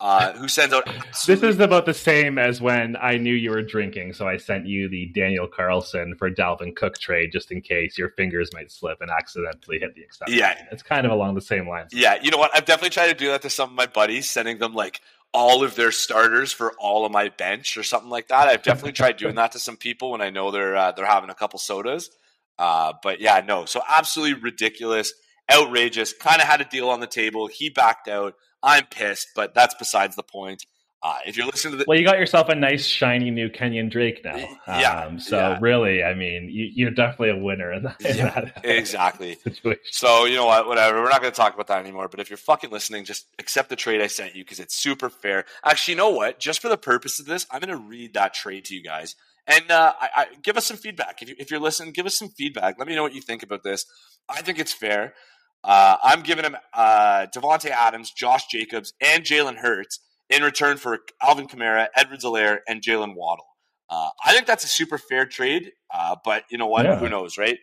[0.00, 0.88] uh, who sends out.
[1.26, 4.66] This is about the same as when I knew you were drinking, so I sent
[4.66, 9.00] you the Daniel Carlson for Dalvin Cook trade just in case your fingers might slip
[9.00, 10.30] and accidentally hit the accept.
[10.30, 11.92] Yeah, it's kind of along the same lines.
[11.92, 12.50] Yeah, you know what?
[12.54, 15.00] I've definitely tried to do that to some of my buddies, sending them like
[15.32, 18.48] all of their starters for all of my bench or something like that.
[18.48, 21.30] I've definitely tried doing that to some people when I know they're uh, they're having
[21.30, 22.10] a couple sodas.
[22.58, 23.64] Uh, but yeah, no.
[23.64, 25.12] So absolutely ridiculous,
[25.52, 26.12] outrageous.
[26.12, 27.46] Kind of had a deal on the table.
[27.46, 28.34] He backed out.
[28.62, 30.64] I'm pissed, but that's besides the point.
[31.02, 33.88] Uh, if you're listening to the well, you got yourself a nice shiny new Kenyon
[33.88, 34.36] Drake now.
[34.68, 35.04] Yeah.
[35.06, 35.58] Um, so yeah.
[35.58, 38.00] really, I mean, you, are definitely a winner in that.
[38.02, 39.34] In yeah, that exactly.
[39.44, 39.82] Situation.
[39.92, 40.66] So you know what?
[40.66, 41.00] Whatever.
[41.00, 42.08] We're not going to talk about that anymore.
[42.08, 45.08] But if you're fucking listening, just accept the trade I sent you because it's super
[45.08, 45.46] fair.
[45.64, 46.38] Actually, you know what?
[46.38, 49.14] Just for the purpose of this, I'm going to read that trade to you guys
[49.46, 51.22] and uh, I, I, give us some feedback.
[51.22, 52.78] If, you, if you're listening, give us some feedback.
[52.78, 53.84] Let me know what you think about this.
[54.28, 55.14] I think it's fair.
[55.62, 60.98] Uh, I'm giving him uh, Davante Adams, Josh Jacobs, and Jalen Hurts in return for
[61.22, 63.46] Alvin Kamara, Edwards Helaire, and Jaylen Waddle.
[63.90, 66.86] Uh, I think that's a super fair trade, uh, but you know what?
[66.86, 66.98] Yeah.
[66.98, 67.58] Who knows, right?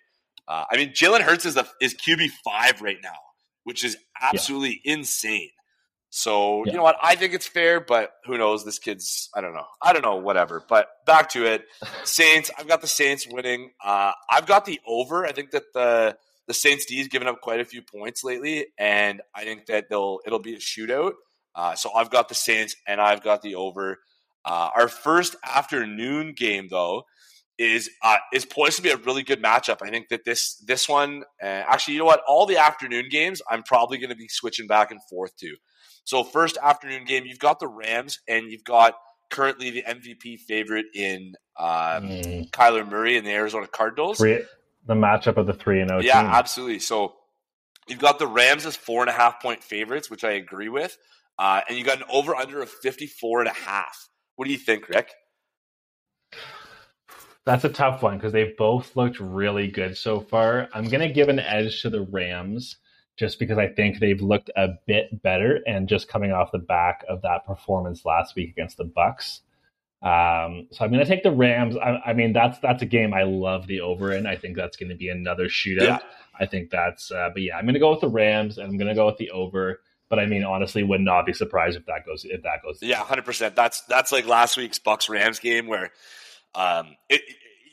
[0.48, 3.16] Uh, I mean, Jalen Hurts is the is QB five right now,
[3.64, 4.96] which is absolutely yeah.
[4.96, 5.50] insane.
[6.10, 6.72] So yeah.
[6.72, 6.98] you know what?
[7.02, 8.66] I think it's fair, but who knows?
[8.66, 9.66] This kid's I don't know.
[9.82, 10.18] I don't know.
[10.18, 10.64] Whatever.
[10.68, 11.66] But back to it.
[12.04, 12.52] Saints.
[12.58, 13.72] I've got the Saints winning.
[13.84, 15.26] Uh, I've got the over.
[15.26, 16.18] I think that the
[16.48, 19.90] the Saints D has given up quite a few points lately, and I think that
[19.90, 21.14] they'll it'll be a shootout.
[21.56, 23.98] Uh, so I've got the Saints and I've got the over.
[24.46, 27.04] Uh, our first afternoon game though
[27.58, 29.80] is uh, is poised to be a really good matchup.
[29.82, 32.22] I think that this this one, uh, actually, you know what?
[32.28, 35.56] All the afternoon games, I'm probably going to be switching back and forth to.
[36.04, 38.94] So first afternoon game, you've got the Rams, and you've got
[39.30, 42.50] currently the MVP favorite in um, mm.
[42.52, 44.20] Kyler Murray and the Arizona Cardinals.
[44.20, 44.44] Three,
[44.88, 46.00] the matchup of the three and zero.
[46.00, 46.32] Oh yeah, team.
[46.32, 46.80] absolutely.
[46.80, 47.14] So
[47.88, 50.98] you've got the Rams as four and a half point favorites, which I agree with,
[51.38, 54.10] uh, and you got an over under of 54 and a half.
[54.36, 55.12] What do you think, Rick?
[57.46, 60.68] That's a tough one because they've both looked really good so far.
[60.74, 62.78] I'm going to give an edge to the Rams
[63.18, 67.04] just because I think they've looked a bit better and just coming off the back
[67.10, 69.40] of that performance last week against the Bucs.
[70.02, 71.76] Um, so I'm going to take the Rams.
[71.76, 74.28] I, I, mean, that's that's a game I love the over in.
[74.28, 75.82] I think that's going to be another shootout.
[75.82, 76.00] Yeah.
[76.40, 78.78] I think that's, uh, but yeah, I'm going to go with the Rams and I'm
[78.78, 79.82] going to go with the over.
[80.10, 82.80] But I mean, honestly, would not be surprised if that goes if that goes.
[82.82, 83.56] Yeah, hundred percent.
[83.58, 85.92] That's that's like last week's Bucs Rams game where
[86.56, 87.22] um, it,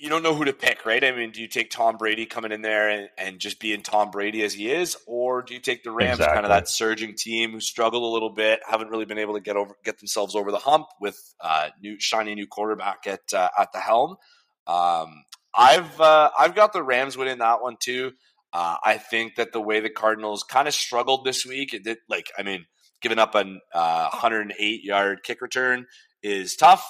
[0.05, 1.03] you don't know who to pick, right?
[1.03, 4.11] I mean, do you take Tom Brady coming in there and, and just being Tom
[4.11, 6.35] Brady as he is, or do you take the Rams, exactly.
[6.35, 9.41] kind of that surging team who struggled a little bit, haven't really been able to
[9.41, 13.49] get over get themselves over the hump with uh, new shiny new quarterback at uh,
[13.59, 14.17] at the helm?
[14.67, 15.25] Um,
[15.57, 18.13] I've uh, I've got the Rams winning that one too.
[18.53, 21.97] Uh, I think that the way the Cardinals kind of struggled this week, it did
[22.11, 22.67] like I mean,
[23.01, 25.87] giving up an 108 uh, yard kick return
[26.23, 26.87] is tough.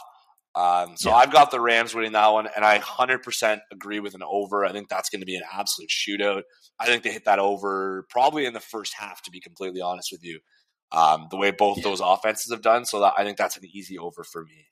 [0.57, 1.17] Um, so yeah.
[1.17, 4.65] I've got the Rams winning that one, and I 100% agree with an over.
[4.65, 6.43] I think that's going to be an absolute shootout.
[6.79, 10.11] I think they hit that over probably in the first half, to be completely honest
[10.13, 10.39] with you.
[10.93, 11.85] Um, the way both yeah.
[11.85, 14.69] those offenses have done, so that I think that's an easy over for me.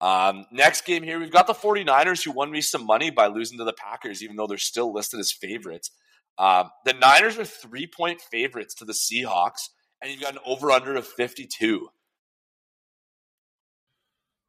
[0.00, 3.58] Um, next game here, we've got the 49ers who won me some money by losing
[3.58, 5.90] to the Packers, even though they're still listed as favorites.
[6.38, 9.68] Um, the Niners are three point favorites to the Seahawks,
[10.00, 11.88] and you've got an over under of 52.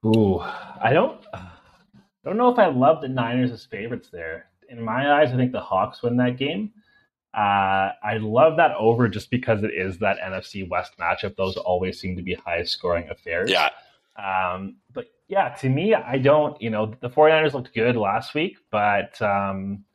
[0.05, 1.21] Ooh, I don't,
[2.23, 4.47] don't know if I love the Niners as favorites there.
[4.69, 6.71] In my eyes, I think the Hawks win that game.
[7.33, 11.35] Uh, I love that over just because it is that NFC West matchup.
[11.35, 13.49] Those always seem to be high scoring affairs.
[13.51, 13.69] Yeah.
[14.17, 18.57] Um, but yeah, to me, I don't, you know, the 49ers looked good last week,
[18.69, 19.85] but um,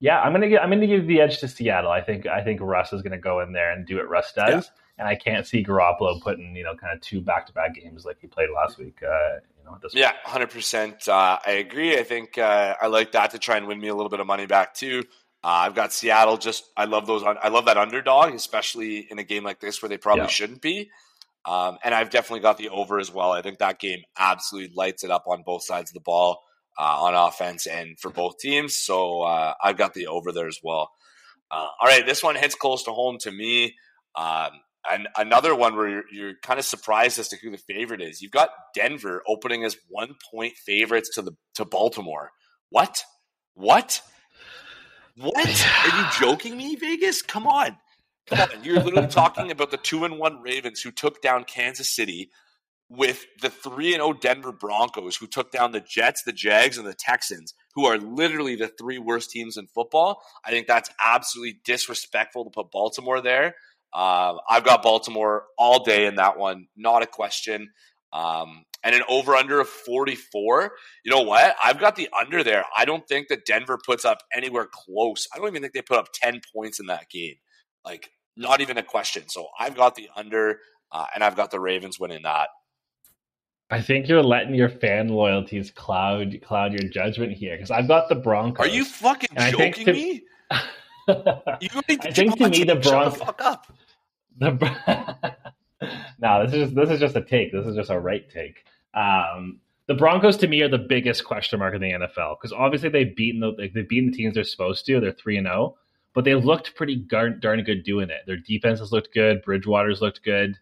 [0.00, 1.90] yeah, I'm gonna give I'm gonna give the edge to Seattle.
[1.90, 4.64] I think I think Russ is gonna go in there and do what Russ does.
[4.66, 7.74] Yeah and I can't see Garoppolo putting you know kind of two back to back
[7.74, 8.98] games like he played last week.
[9.02, 11.08] Uh, you know, yeah, hundred uh, percent.
[11.08, 11.98] I agree.
[11.98, 14.26] I think uh, I like that to try and win me a little bit of
[14.26, 15.04] money back too.
[15.42, 16.36] Uh, I've got Seattle.
[16.36, 17.22] Just I love those.
[17.22, 20.28] I love that underdog, especially in a game like this where they probably yeah.
[20.28, 20.90] shouldn't be.
[21.44, 23.32] Um, and I've definitely got the over as well.
[23.32, 26.42] I think that game absolutely lights it up on both sides of the ball
[26.78, 28.74] uh, on offense and for both teams.
[28.76, 30.90] So uh, I've got the over there as well.
[31.50, 33.74] Uh, all right, this one hits close to home to me.
[34.16, 34.50] Um,
[34.90, 38.20] and another one where you're, you're, kind of surprised as to who the favorite is.
[38.20, 42.30] You've got Denver opening as one point favorites to the to Baltimore.
[42.70, 43.04] What?
[43.54, 44.02] What?
[45.16, 45.66] What?
[45.84, 47.22] Are you joking me, Vegas?
[47.22, 47.76] Come on.
[48.26, 48.64] Come on.
[48.64, 52.30] You're literally talking about the two and one Ravens who took down Kansas City
[52.88, 56.86] with the three and zero Denver Broncos who took down the Jets, the Jags, and
[56.86, 60.22] the Texans, who are literally the three worst teams in football.
[60.44, 63.54] I think that's absolutely disrespectful to put Baltimore there.
[63.94, 67.70] Uh, I've got Baltimore all day in that one, not a question.
[68.12, 70.72] Um, and an over under of 44.
[71.04, 71.56] You know what?
[71.64, 72.64] I've got the under there.
[72.76, 75.26] I don't think that Denver puts up anywhere close.
[75.34, 77.36] I don't even think they put up 10 points in that game.
[77.84, 79.28] Like, not even a question.
[79.28, 80.60] So I've got the under,
[80.92, 82.48] uh, and I've got the Ravens winning that.
[83.70, 88.08] I think you're letting your fan loyalties cloud cloud your judgment here because I've got
[88.08, 88.66] the Broncos.
[88.66, 90.22] Are you fucking joking to, me?
[90.52, 90.62] you
[91.08, 92.84] I think to me the Broncos.
[92.84, 93.66] Shut the fuck up.
[94.38, 94.50] The
[96.18, 97.52] no, this is just, this is just a take.
[97.52, 98.64] This is just a right take.
[98.94, 102.88] Um, the Broncos to me are the biggest question mark in the NFL because obviously
[102.88, 105.00] they've beaten the like, they've beaten the teams they're supposed to.
[105.00, 105.78] They're three and zero, oh,
[106.14, 108.22] but they looked pretty darn, darn good doing it.
[108.26, 109.42] Their defense has looked good.
[109.42, 110.58] Bridgewater's looked good.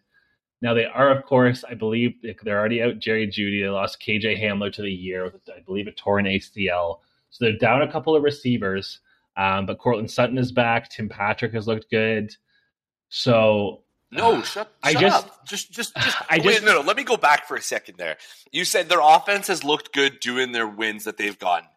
[0.61, 2.13] Now they are, of course, I believe
[2.43, 3.61] they're already out Jerry Jeudy.
[3.61, 6.99] They lost KJ Hamler to the year with, I believe, a torn ACL.
[7.29, 8.99] So they're down a couple of receivers.
[9.35, 10.89] Um, but Courtland Sutton is back.
[10.89, 12.35] Tim Patrick has looked good.
[13.15, 15.45] So no, shut, I just, up.
[15.45, 16.17] Just, just, just.
[16.31, 16.81] I wait, just, no, no.
[16.81, 17.99] Let me go back for a second.
[17.99, 18.17] There,
[18.51, 21.69] you said their offense has looked good doing their wins that they've gotten.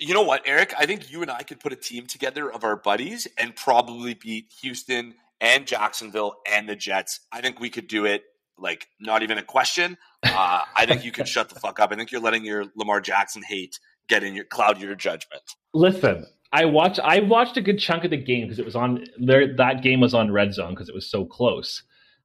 [0.00, 0.74] You know what, Eric?
[0.76, 4.14] I think you and I could put a team together of our buddies and probably
[4.14, 7.20] beat Houston and Jacksonville and the Jets.
[7.30, 8.24] I think we could do it.
[8.58, 9.96] Like, not even a question.
[10.24, 11.92] Uh, I think you can shut the fuck up.
[11.92, 13.78] I think you're letting your Lamar Jackson hate
[14.08, 15.42] get in your cloud your judgment.
[15.72, 19.06] Listen, I watched I watched a good chunk of the game because it was on
[19.18, 19.56] there.
[19.56, 21.82] That game was on Red Zone because it was so close.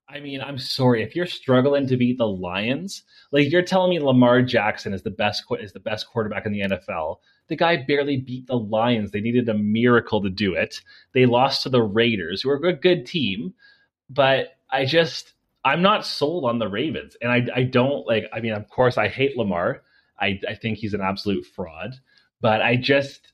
[0.10, 3.04] I mean, I'm sorry if you're struggling to beat the Lions.
[3.32, 6.62] Like you're telling me Lamar Jackson is the best is the best quarterback in the
[6.62, 7.18] NFL.
[7.48, 9.12] The guy barely beat the Lions.
[9.12, 10.82] They needed a miracle to do it.
[11.14, 13.54] They lost to the Raiders, who are a good team,
[14.10, 18.26] but I just I'm not sold on the Ravens, and I I don't like.
[18.34, 19.84] I mean, of course, I hate Lamar.
[20.20, 21.96] I I think he's an absolute fraud,
[22.42, 23.34] but I just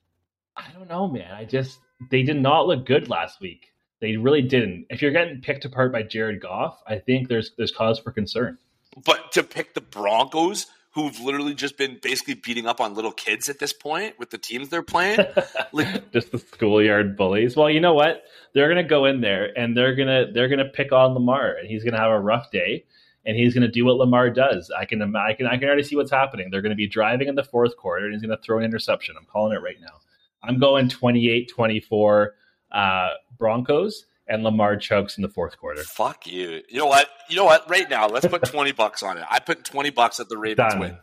[0.56, 1.32] I don't know, man.
[1.34, 1.80] I just
[2.12, 3.68] they did not look good last week.
[4.01, 4.88] They really didn't.
[4.89, 8.58] If you're getting picked apart by Jared Goff, I think there's there's cause for concern.
[9.06, 13.49] But to pick the Broncos, who've literally just been basically beating up on little kids
[13.49, 15.20] at this point with the teams they're playing,
[15.72, 17.56] like just the schoolyard bullies.
[17.56, 18.24] Well, you know what?
[18.54, 21.84] They're gonna go in there and they're gonna they're gonna pick on Lamar, and he's
[21.84, 22.86] gonna have a rough day
[23.26, 24.72] and he's going to do what Lamar does.
[24.78, 26.49] I can, I can, I can already see what's happening.
[26.51, 28.66] They're going to be driving in the fourth quarter, and he's going to throw an
[28.66, 29.16] interception.
[29.18, 30.01] I'm calling it right now.
[30.44, 32.36] I'm going 28 24
[32.72, 35.84] uh, Broncos, and Lamar chokes in the fourth quarter.
[35.84, 36.62] Fuck you.
[36.70, 37.10] You know what?
[37.30, 37.70] You know what?
[37.70, 39.26] Right now, let's put 20 bucks on it.
[39.30, 40.80] I put 20 bucks at the Ravens Done.
[40.80, 40.98] win.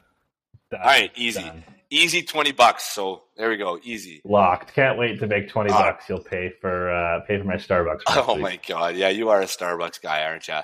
[0.71, 0.81] Done.
[0.81, 1.43] All right, easy.
[1.43, 1.65] Done.
[1.93, 2.85] Easy 20 bucks.
[2.85, 3.81] So there we go.
[3.83, 4.21] Easy.
[4.25, 4.75] Locked.
[4.75, 6.09] Can't wait to make 20 uh, bucks.
[6.09, 8.03] You'll pay for uh, pay for my Starbucks.
[8.09, 8.43] Oh week.
[8.43, 8.95] my god.
[8.95, 10.61] Yeah, you are a Starbucks guy, aren't you?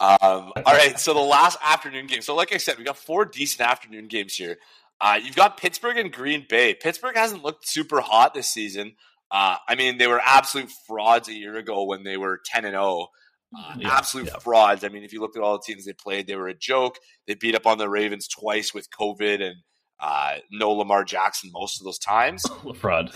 [0.00, 2.22] Um, all right, so the last afternoon game.
[2.22, 4.58] So, like I said, we got four decent afternoon games here.
[5.00, 6.74] Uh, you've got Pittsburgh and Green Bay.
[6.74, 8.96] Pittsburgh hasn't looked super hot this season.
[9.30, 12.72] Uh, I mean, they were absolute frauds a year ago when they were 10 and
[12.72, 13.08] 0.
[13.56, 14.38] Uh, yeah, absolute yeah.
[14.38, 14.84] frauds.
[14.84, 16.98] I mean, if you looked at all the teams they played, they were a joke.
[17.26, 19.56] They beat up on the Ravens twice with COVID and
[20.00, 22.44] uh, no Lamar Jackson most of those times.
[22.76, 23.12] Fraud.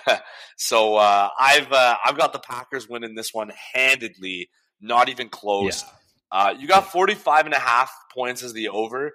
[0.56, 4.48] so uh, I've uh, I've got the Packers winning this one handedly,
[4.80, 5.82] not even close.
[5.82, 5.88] Yeah.
[6.32, 9.12] Uh, you got 45 and a half points as the over.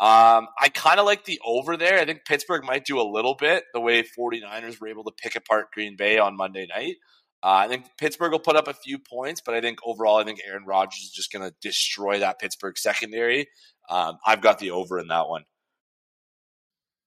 [0.00, 1.98] Um, I kind of like the over there.
[1.98, 5.36] I think Pittsburgh might do a little bit the way 49ers were able to pick
[5.36, 6.96] apart Green Bay on Monday night.
[7.42, 10.24] Uh, I think Pittsburgh will put up a few points, but I think overall, I
[10.24, 13.48] think Aaron Rodgers is just going to destroy that Pittsburgh secondary.
[13.90, 15.44] Um, I've got the over in that one.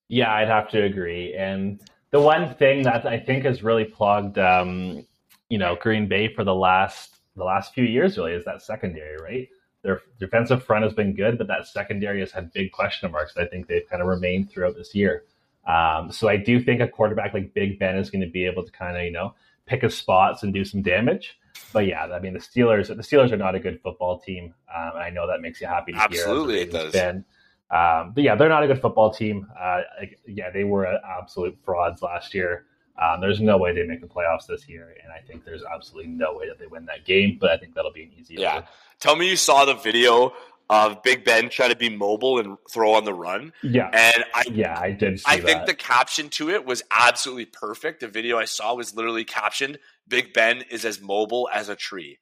[0.07, 1.33] Yeah, I'd have to agree.
[1.33, 1.81] And
[2.11, 5.07] the one thing that I think has really plugged, um,
[5.49, 9.17] you know, Green Bay for the last the last few years really is that secondary,
[9.17, 9.49] right?
[9.83, 13.35] Their defensive front has been good, but that secondary has had big question marks.
[13.37, 15.25] I think they've kind of remained throughout this year.
[15.67, 18.63] Um, so I do think a quarterback like Big Ben is going to be able
[18.65, 19.33] to kind of you know
[19.65, 21.37] pick his spots and do some damage.
[21.71, 22.87] But yeah, I mean the Steelers.
[22.87, 24.53] The Steelers are not a good football team.
[24.73, 26.93] Um, I know that makes you happy to Absolutely, it does.
[26.93, 27.25] Ben.
[27.71, 29.47] Um, but yeah, they're not a good football team.
[29.59, 29.81] Uh,
[30.27, 32.65] yeah, they were absolute frauds last year.
[33.01, 36.11] Um, there's no way they make the playoffs this year, and I think there's absolutely
[36.11, 37.37] no way that they win that game.
[37.41, 38.35] But I think that'll be an easy.
[38.35, 38.67] Yeah, over.
[38.99, 40.33] tell me you saw the video
[40.69, 43.51] of Big Ben trying to be mobile and throw on the run.
[43.63, 45.21] Yeah, and I yeah I did.
[45.25, 45.45] I that.
[45.45, 48.01] think the caption to it was absolutely perfect.
[48.01, 52.19] The video I saw was literally captioned: "Big Ben is as mobile as a tree,"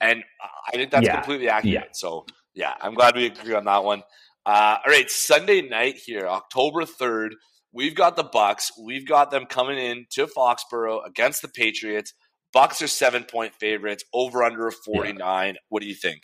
[0.00, 1.16] and I think that's yeah.
[1.16, 1.74] completely accurate.
[1.74, 1.84] Yeah.
[1.92, 4.02] So yeah, I'm glad we agree on that one.
[4.46, 7.34] Uh, all right, Sunday night here, October third.
[7.74, 8.70] We've got the Bucs.
[8.80, 12.14] We've got them coming in to Foxborough against the Patriots.
[12.54, 14.04] Bucs are seven point favorites.
[14.14, 15.18] Over under 49.
[15.18, 15.60] Yeah.
[15.68, 16.22] What do you think?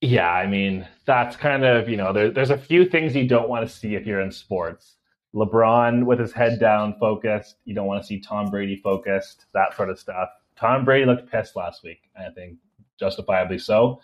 [0.00, 3.48] Yeah, I mean, that's kind of, you know, there, there's a few things you don't
[3.48, 4.96] want to see if you're in sports.
[5.34, 7.56] LeBron with his head down, focused.
[7.64, 10.30] You don't want to see Tom Brady focused, that sort of stuff.
[10.56, 12.56] Tom Brady looked pissed last week, I think
[12.98, 14.00] justifiably so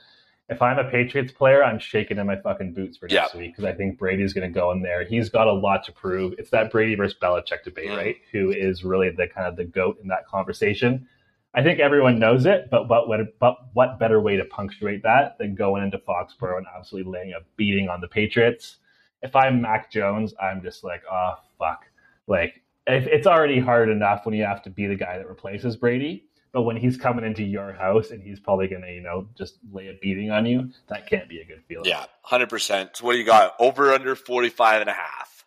[0.49, 3.41] if I'm a Patriots player, I'm shaking in my fucking boots for next yeah.
[3.41, 5.05] week because I think Brady's going to go in there.
[5.05, 6.35] He's got a lot to prove.
[6.39, 7.97] It's that Brady versus Belichick debate, mm.
[7.97, 8.17] right?
[8.33, 11.09] Who is really the kind of the goat in that conversation.
[11.55, 15.39] I think everyone knows it, but but what but what better way to punctuate that
[15.39, 18.79] than going into Foxborough and absolutely laying a beating on the Patriots?
[19.23, 21.85] If I'm Mac Jones, I'm just like, oh fuck,
[22.27, 26.27] like it's already hard enough when you have to be the guy that replaces Brady
[26.55, 29.59] but when he's coming into your house and he's probably going to, you know, just
[29.73, 31.85] lay a beating on you, that can't be a good feeling.
[31.85, 32.97] Yeah, 100%.
[32.97, 33.57] So what do you got?
[33.59, 35.45] Over under 45 and a half.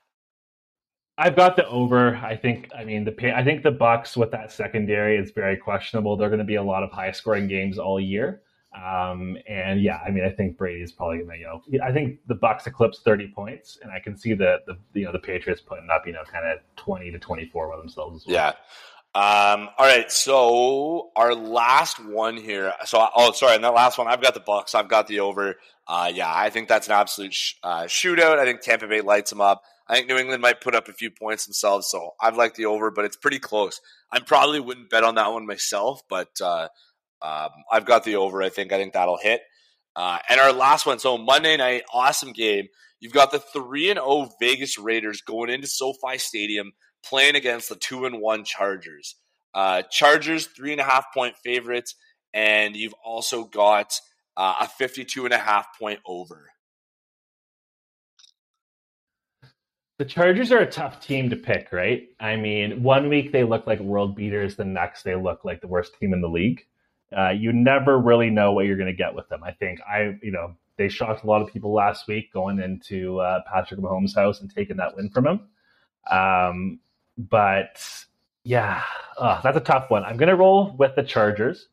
[1.18, 2.16] I've got the over.
[2.18, 2.70] I think.
[2.78, 6.16] I mean, the I think the Bucs with that secondary is very questionable.
[6.16, 8.44] They're going to be a lot of high scoring games all year.
[8.76, 12.20] Um, and yeah, I mean, I think Brady's probably going to, you know, I think
[12.28, 15.60] the Bucs eclipse 30 points, and I can see the, the you know the Patriots
[15.60, 18.26] putting up, you know, kind of 20 to 24 by themselves.
[18.28, 18.36] Well.
[18.36, 18.54] Yeah.
[19.16, 22.74] Um, all right, so our last one here.
[22.86, 24.76] So, oh, sorry, and that last one, I've got the Bucs.
[24.76, 25.56] I've got the over.
[25.88, 28.38] Uh, yeah, I think that's an absolute sh- uh, shootout.
[28.38, 29.64] I think Tampa Bay lights them up.
[29.88, 31.90] I think New England might put up a few points themselves.
[31.90, 33.80] So I've liked the over, but it's pretty close.
[34.12, 36.68] I probably wouldn't bet on that one myself, but uh,
[37.22, 38.44] um, I've got the over.
[38.44, 39.42] I think I think that'll hit.
[39.96, 41.00] Uh, and our last one.
[41.00, 42.68] So Monday night, awesome game.
[43.00, 46.74] You've got the three and zero oh Vegas Raiders going into SoFi Stadium
[47.04, 49.16] playing against the two and one Chargers.
[49.54, 51.96] Uh, Chargers three and a half point favorites,
[52.34, 53.94] and you've also got
[54.36, 56.52] uh, a 52 and a half point over.
[59.98, 62.08] The Chargers are a tough team to pick, right?
[62.20, 65.68] I mean, one week they look like world beaters, the next they look like the
[65.68, 66.64] worst team in the league.
[67.18, 69.44] Uh, you never really know what you're going to get with them.
[69.44, 73.20] I think I, you know, they shocked a lot of people last week going into
[73.20, 75.40] uh, Patrick Mahomes' house and taking that win from him.
[76.12, 76.80] Um,
[77.18, 77.84] but
[78.44, 78.82] yeah,
[79.18, 80.04] uh, that's a tough one.
[80.04, 81.68] I'm going to roll with the Chargers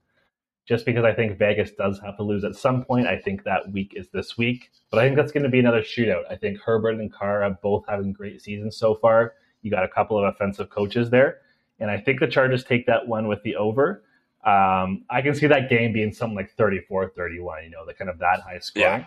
[0.66, 3.06] just because I think Vegas does have to lose at some point.
[3.06, 5.82] I think that week is this week, but I think that's going to be another
[5.82, 6.22] shootout.
[6.30, 9.34] I think Herbert and Carr are both having great seasons so far.
[9.62, 11.38] You got a couple of offensive coaches there,
[11.80, 14.04] and I think the Chargers take that one with the over.
[14.44, 18.10] Um, I can see that game being something like 34 31, you know, the kind
[18.10, 19.06] of that high scoring.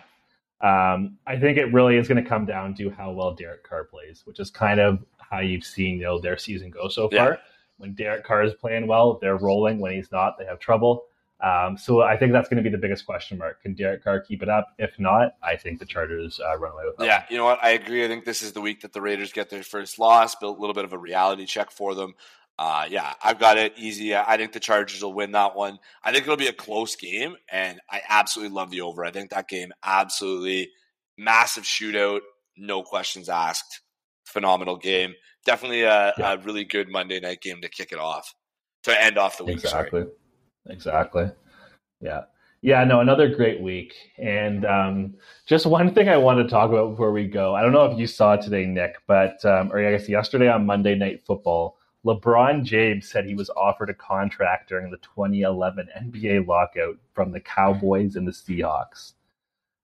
[0.60, 3.84] Um, I think it really is going to come down to how well Derek Carr
[3.84, 4.98] plays, which is kind of
[5.30, 7.30] how you've seen you know, their season go so far.
[7.30, 7.36] Yeah.
[7.78, 9.78] When Derek Carr is playing well, they're rolling.
[9.78, 11.04] When he's not, they have trouble.
[11.40, 13.62] Um, so I think that's going to be the biggest question mark.
[13.62, 14.74] Can Derek Carr keep it up?
[14.78, 17.04] If not, I think the Chargers uh, run away with that.
[17.04, 17.62] Yeah, you know what?
[17.62, 18.04] I agree.
[18.04, 20.34] I think this is the week that the Raiders get their first loss.
[20.34, 22.14] Built a little bit of a reality check for them.
[22.58, 24.16] Uh, yeah, I've got it easy.
[24.16, 25.78] I think the Chargers will win that one.
[26.02, 29.04] I think it'll be a close game, and I absolutely love the over.
[29.04, 30.70] I think that game absolutely
[31.16, 32.20] massive shootout,
[32.56, 33.82] no questions asked.
[34.28, 35.14] Phenomenal game.
[35.44, 36.32] Definitely a, yeah.
[36.32, 38.34] a really good Monday night game to kick it off,
[38.84, 39.56] to end off the week.
[39.56, 40.02] Exactly.
[40.02, 40.12] Sorry.
[40.68, 41.30] Exactly.
[42.00, 42.22] Yeah.
[42.60, 43.94] Yeah, no, another great week.
[44.18, 45.14] And um,
[45.46, 47.54] just one thing I want to talk about before we go.
[47.54, 50.66] I don't know if you saw today, Nick, but, um, or I guess yesterday on
[50.66, 56.46] Monday Night Football, LeBron James said he was offered a contract during the 2011 NBA
[56.48, 59.12] lockout from the Cowboys and the Seahawks.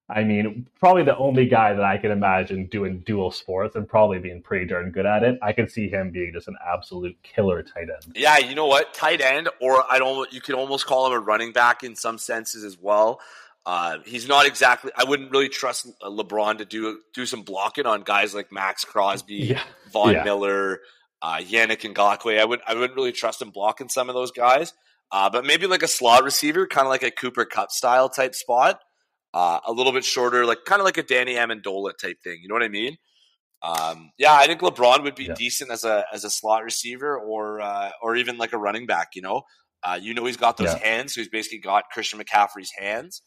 [0.09, 4.19] I mean, probably the only guy that I can imagine doing dual sports and probably
[4.19, 5.39] being pretty darn good at it.
[5.41, 8.15] I could see him being just an absolute killer tight end.
[8.15, 8.93] Yeah, you know what?
[8.93, 10.31] Tight end, or I don't.
[10.31, 13.21] You could almost call him a running back in some senses as well.
[13.65, 14.93] Uh, he's not exactly.
[14.95, 19.37] I wouldn't really trust LeBron to do do some blocking on guys like Maxx Crosby,
[19.37, 19.63] yeah.
[19.91, 20.25] Von yeah.
[20.25, 20.81] Miller,
[21.23, 22.39] uh, Yannick Ngakoue.
[22.39, 24.75] I would I wouldn't really trust him blocking some of those guys.
[25.11, 28.35] Uh, but maybe like a slot receiver, kind of like a Cooper Kupp style type
[28.35, 28.81] spot
[29.35, 32.39] uh, a little bit shorter, like kind of like a Danny Amendola type thing.
[32.41, 32.97] You know what I mean?
[33.63, 35.35] Um, yeah, I think LeBron would be yeah.
[35.35, 39.09] decent as a as a slot receiver or uh, or even like a running back.
[39.15, 39.43] You know,
[39.83, 40.79] uh, you know he's got those yeah.
[40.79, 43.23] hands, so he's basically got Christian McCaffrey's hands.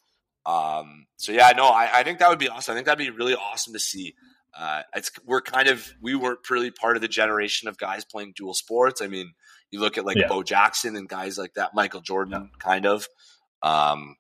[0.46, 2.72] Um, so yeah, no, I, I, think that would be awesome.
[2.72, 4.14] I think that'd be really awesome to see.
[4.58, 8.32] Uh, it's we're kind of we weren't really part of the generation of guys playing
[8.34, 9.02] dual sports.
[9.02, 9.34] I mean,
[9.72, 10.30] you look at like yeah.
[10.30, 13.10] Bo Jackson and guys like that, Michael Jordan, kind of.
[13.62, 14.16] Um,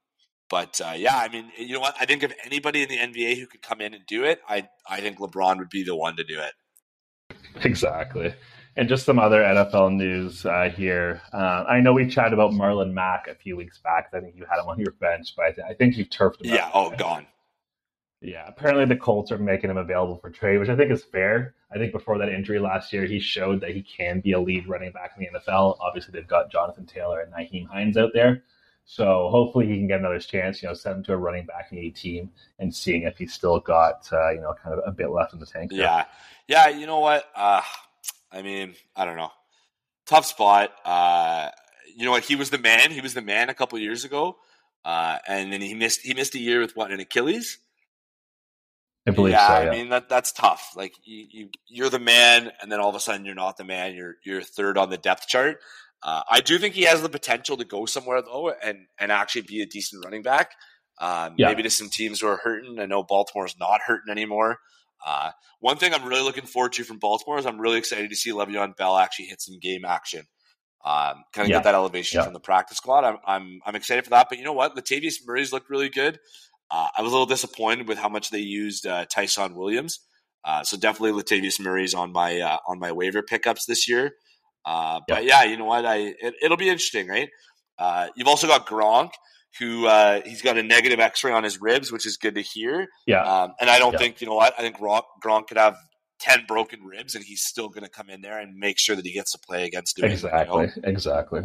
[0.50, 1.95] but uh, yeah, I mean, you know what?
[2.00, 4.68] I think if anybody in the NBA who could come in and do it, I
[4.89, 6.54] I think LeBron would be the one to do it.
[7.64, 8.34] Exactly.
[8.76, 11.22] And just some other NFL news uh, here.
[11.34, 14.10] Uh, I know we chatted about Marlon Mack a few weeks back.
[14.14, 16.45] I think you had him on your bench, but I, th- I think you turfed
[16.45, 16.54] him.
[16.54, 16.70] Yeah.
[16.74, 17.26] Oh, gone.
[18.22, 18.45] Yeah.
[18.48, 21.56] Apparently, the Colts are making him available for trade, which I think is fair.
[21.74, 24.68] I think before that injury last year, he showed that he can be a lead
[24.68, 25.78] running back in the NFL.
[25.82, 28.43] Obviously, they've got Jonathan Taylor and Nyheim Hines out there.
[28.90, 31.68] So hopefully he can get another chance, you know, send him to a running back
[31.72, 34.92] in a team and seeing if he's still got, uh, you know, kind of a
[34.92, 35.72] bit left in the tank.
[35.74, 36.06] Yeah.
[36.48, 36.70] Yeah.
[36.70, 37.26] You know what?
[37.36, 37.62] Uh,
[38.32, 39.32] I mean, I don't know.
[40.06, 40.72] Tough spot.
[40.86, 41.50] Uh,
[41.96, 42.24] you know what?
[42.24, 42.92] He was the man.
[42.92, 44.38] He was the man a couple years ago.
[44.86, 47.58] Uh, and then he missed, he missed a year with what, an Achilles?
[49.06, 49.70] I believe yeah, so, yeah.
[49.70, 50.74] I mean that that's tough.
[50.76, 53.64] Like you, you, you're the man, and then all of a sudden you're not the
[53.64, 53.96] man.
[53.96, 55.62] You're you're third on the depth chart.
[56.04, 59.41] Uh, I do think he has the potential to go somewhere though, and and actually
[59.41, 60.52] be a decent running back.
[61.00, 61.50] Um, yeah.
[61.50, 62.80] Maybe to some teams who are hurting.
[62.80, 64.60] I know Baltimore's not hurting anymore.
[65.06, 68.16] Uh, one thing I'm really looking forward to from Baltimore is I'm really excited to
[68.16, 70.26] see Le'Veon Bell actually hit some game action.
[70.84, 71.58] Um, kind of yeah.
[71.58, 72.24] get that elevation yeah.
[72.24, 73.04] from the practice squad.
[73.04, 74.28] I'm, I'm I'm excited for that.
[74.30, 74.76] But you know what?
[74.76, 76.20] Latavius Murray's looked really good.
[76.70, 80.00] Uh, I was a little disappointed with how much they used uh, Ty'Son Williams.
[80.43, 84.14] Uh, so definitely Latavius Murray's on my uh, on my waiver pickups this year.
[84.68, 85.45] Uh, but yeah.
[85.45, 85.86] you know what?
[85.86, 87.30] I it, will be interesting, right?
[87.80, 89.11] Uh, you've also got Gronk,
[89.59, 92.88] who uh, he's got a negative X-ray on his ribs, which is good to hear.
[93.05, 93.99] Yeah, um, and I don't yeah.
[93.99, 94.53] think you know what?
[94.57, 95.78] I think Gronk, Gronk could have
[96.20, 99.05] ten broken ribs, and he's still going to come in there and make sure that
[99.05, 99.97] he gets to play against.
[99.97, 100.89] New exactly, you know?
[100.89, 101.41] exactly.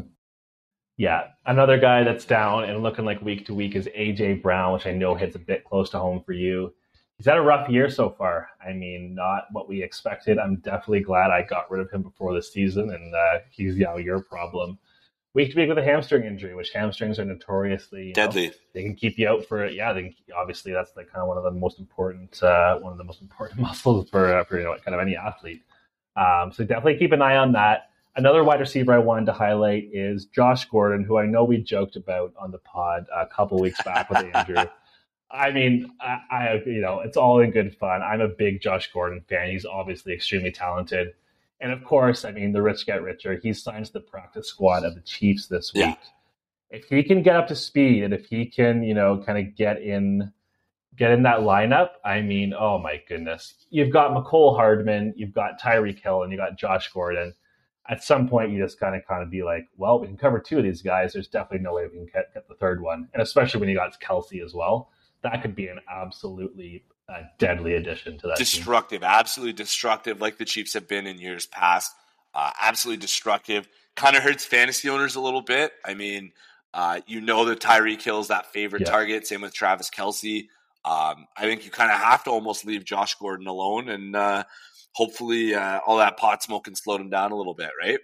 [0.97, 4.87] Yeah, another guy that's down and looking like week to week is AJ Brown, which
[4.87, 6.75] I know hits a bit close to home for you
[7.23, 8.49] he's had a rough year so far.
[8.67, 10.39] I mean, not what we expected.
[10.39, 13.85] I'm definitely glad I got rid of him before the season, and uh, he's you
[13.85, 14.77] know your problem.
[15.33, 18.49] Week to week with a hamstring injury, which hamstrings are notoriously deadly.
[18.49, 19.93] Know, they can keep you out for yeah.
[19.93, 22.99] They can, obviously that's like kind of one of the most important uh, one of
[22.99, 25.63] the most important muscles for uh, for you know kind of any athlete.
[26.17, 27.91] Um, so definitely keep an eye on that.
[28.17, 31.95] Another wide receiver I wanted to highlight is Josh Gordon, who I know we joked
[31.95, 34.57] about on the pod a couple weeks back with Andrew.
[35.33, 38.03] I mean, I, I, you know, it's all in good fun.
[38.03, 39.51] I'm a big Josh Gordon fan.
[39.51, 41.15] He's obviously extremely talented,
[41.61, 43.39] and of course, I mean, the rich get richer.
[43.43, 45.85] He signs the practice squad of the Chiefs this week.
[45.85, 45.95] Yeah.
[46.71, 49.55] If he can get up to speed, and if he can, you know, kind of
[49.57, 50.33] get in,
[50.97, 55.61] get in that lineup, I mean, oh my goodness, you've got Mecole Hardman, you've got
[55.61, 57.35] Tyreek Hill, and you got Josh Gordon
[57.89, 60.39] at some point you just kind of kind of be like, well, we can cover
[60.39, 61.13] two of these guys.
[61.13, 63.77] There's definitely no way we can get, get the third one, and especially when you
[63.77, 64.91] got Kelce as well,
[65.23, 68.37] that could be an absolutely uh, deadly addition to that.
[68.37, 69.11] Destructive, team.
[69.11, 71.93] absolutely destructive, like the Chiefs have been in years past.
[72.35, 73.69] Uh, absolutely destructive.
[73.95, 75.73] Kind of hurts fantasy owners a little bit.
[75.85, 76.33] I mean,
[76.75, 78.91] uh, you know that Tyreek Hill's that favorite yeah.
[78.91, 79.27] target.
[79.27, 80.49] Same with Travis Kelce.
[80.85, 84.45] Um, I think you kind of have to almost leave Josh Gordon alone and uh,
[84.93, 87.99] hopefully uh, all that pot smoke can slow them down a little bit, right?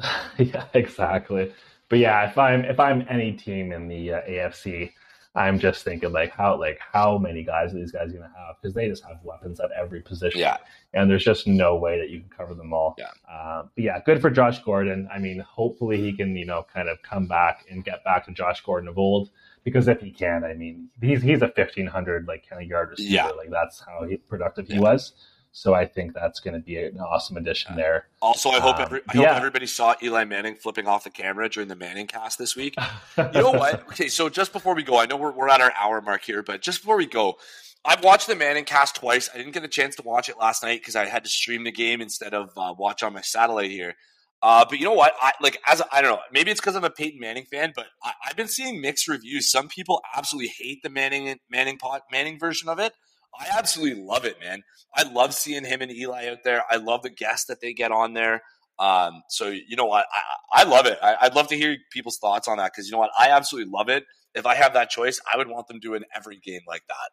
[0.38, 1.52] yeah, exactly.
[1.88, 4.92] But yeah, if I'm if I'm any team in the uh, AFC,
[5.36, 8.56] I'm just thinking like how like how many guys are these guys going to have
[8.60, 10.40] because they just have weapons at every position.
[10.40, 10.58] Yeah,
[10.92, 12.94] and there's just no way that you can cover them all.
[12.98, 15.08] Yeah, uh, but yeah, good for Josh Gordon.
[15.12, 18.32] I mean, hopefully he can you know kind of come back and get back to
[18.32, 19.30] Josh Gordon of old
[19.64, 23.12] because if he can, I mean, he's he's a 1500 like kind of yard receiver.
[23.12, 23.26] Yeah.
[23.30, 24.80] like that's how he, productive he yeah.
[24.80, 25.14] was.
[25.56, 28.08] So I think that's going to be an awesome addition there.
[28.20, 29.36] Also, I hope, um, every, I hope yeah.
[29.36, 32.74] everybody saw Eli Manning flipping off the camera during the Manning cast this week.
[33.16, 33.86] you know what?
[33.90, 36.42] Okay, so just before we go, I know we're, we're at our hour mark here,
[36.42, 37.36] but just before we go,
[37.84, 39.30] I've watched the Manning cast twice.
[39.32, 41.62] I didn't get a chance to watch it last night because I had to stream
[41.62, 43.94] the game instead of uh, watch on my satellite here.
[44.42, 45.14] Uh, but you know what?
[45.22, 46.20] I like as I don't know.
[46.32, 49.50] Maybe it's because I'm a Peyton Manning fan, but I, have been seeing mixed reviews.
[49.52, 52.92] Some people absolutely hate the Manning Manning pot Manning version of it.
[53.38, 54.62] I absolutely love it, man.
[54.94, 56.62] I love seeing him and Eli out there.
[56.70, 58.42] I love the guests that they get on there.
[58.78, 60.06] Um, so you know what?
[60.52, 60.98] I, I love it.
[61.02, 63.10] I, would love to hear people's thoughts on that because you know what?
[63.18, 64.04] I absolutely love it.
[64.34, 67.10] If I have that choice, I would want them doing every game like that.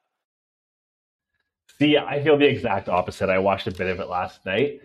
[1.79, 3.29] See, I feel the exact opposite.
[3.29, 4.81] I watched a bit of it last night.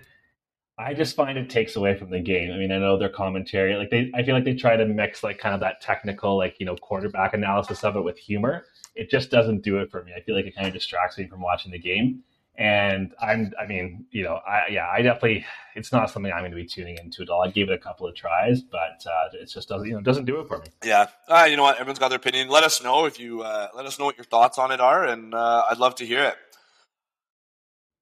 [0.78, 2.53] I just find it takes away from the game.
[2.53, 5.22] I mean, I know their commentary, like they, I feel like they try to mix
[5.22, 8.66] like kind of that technical, like you know, quarterback analysis of it with humor
[8.97, 10.12] it just doesn't do it for me.
[10.16, 12.22] I feel like it kind of distracts me from watching the game.
[12.59, 15.44] And I'm, I mean, you know, I, yeah, I definitely,
[15.74, 17.42] it's not something I'm going to be tuning into at all.
[17.42, 20.24] I gave it a couple of tries, but uh, it just doesn't, you know, doesn't
[20.24, 20.64] do it for me.
[20.82, 21.09] Yeah.
[21.28, 21.76] Uh, you know what?
[21.76, 22.49] Everyone's got their opinion.
[22.49, 25.05] Let us know if you, uh, let us know what your thoughts on it are.
[25.05, 26.36] And uh, I'd love to hear it.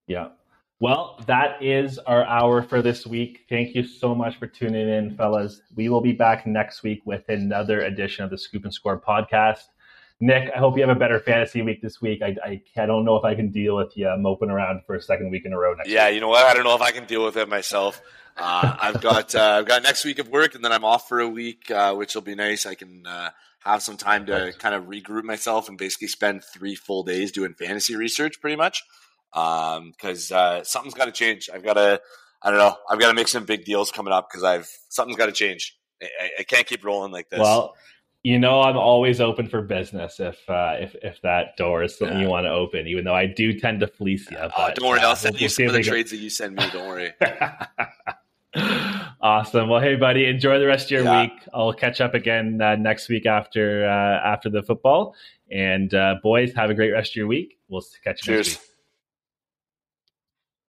[0.07, 0.28] Yeah.
[0.78, 3.47] Well, that is our hour for this week.
[3.49, 5.62] Thank you so much for tuning in, fellas.
[5.74, 9.62] We will be back next week with another edition of the Scoop and Score podcast.
[10.21, 12.23] Nick, I hope you have a better fantasy week this week.
[12.23, 15.03] I, I, I don't know if I can deal with you moping around for a
[15.03, 16.15] second week in a row next yeah, week.
[16.15, 16.47] you know what?
[16.47, 18.01] I don't know if I can deal with it myself.
[18.37, 21.21] Uh, I've got uh, I've got next week of work, and then I'm off for
[21.21, 22.65] a week, uh, which will be nice.
[22.65, 26.75] I can uh, have some time to kind of regroup myself and basically spend three
[26.75, 28.83] full days doing fantasy research, pretty much.
[29.33, 31.51] Because um, uh, something's got to change.
[31.53, 32.01] I've got to
[32.45, 32.77] I don't know.
[32.89, 35.79] I've got to make some big deals coming up because I've something's got to change.
[36.03, 37.41] I, I, can't keep rolling like this.
[37.41, 37.75] Well,
[38.25, 42.16] you know I'm always open for business if uh, if if that door is something
[42.16, 42.25] yeah.
[42.25, 44.39] you want to open, even though I do tend to fleece you.
[44.39, 46.31] Uh, but, don't worry, uh, I'll send we'll, you some of the trades that you
[46.31, 46.64] send me.
[46.72, 47.12] Don't worry.
[49.20, 49.68] awesome.
[49.68, 51.22] Well, hey, buddy, enjoy the rest of your yeah.
[51.22, 51.33] week.
[51.53, 55.14] I'll catch up again uh, next week after uh, after the football.
[55.51, 57.59] And uh, boys, have a great rest of your week.
[57.68, 58.49] We'll catch you Cheers.
[58.49, 58.74] next week.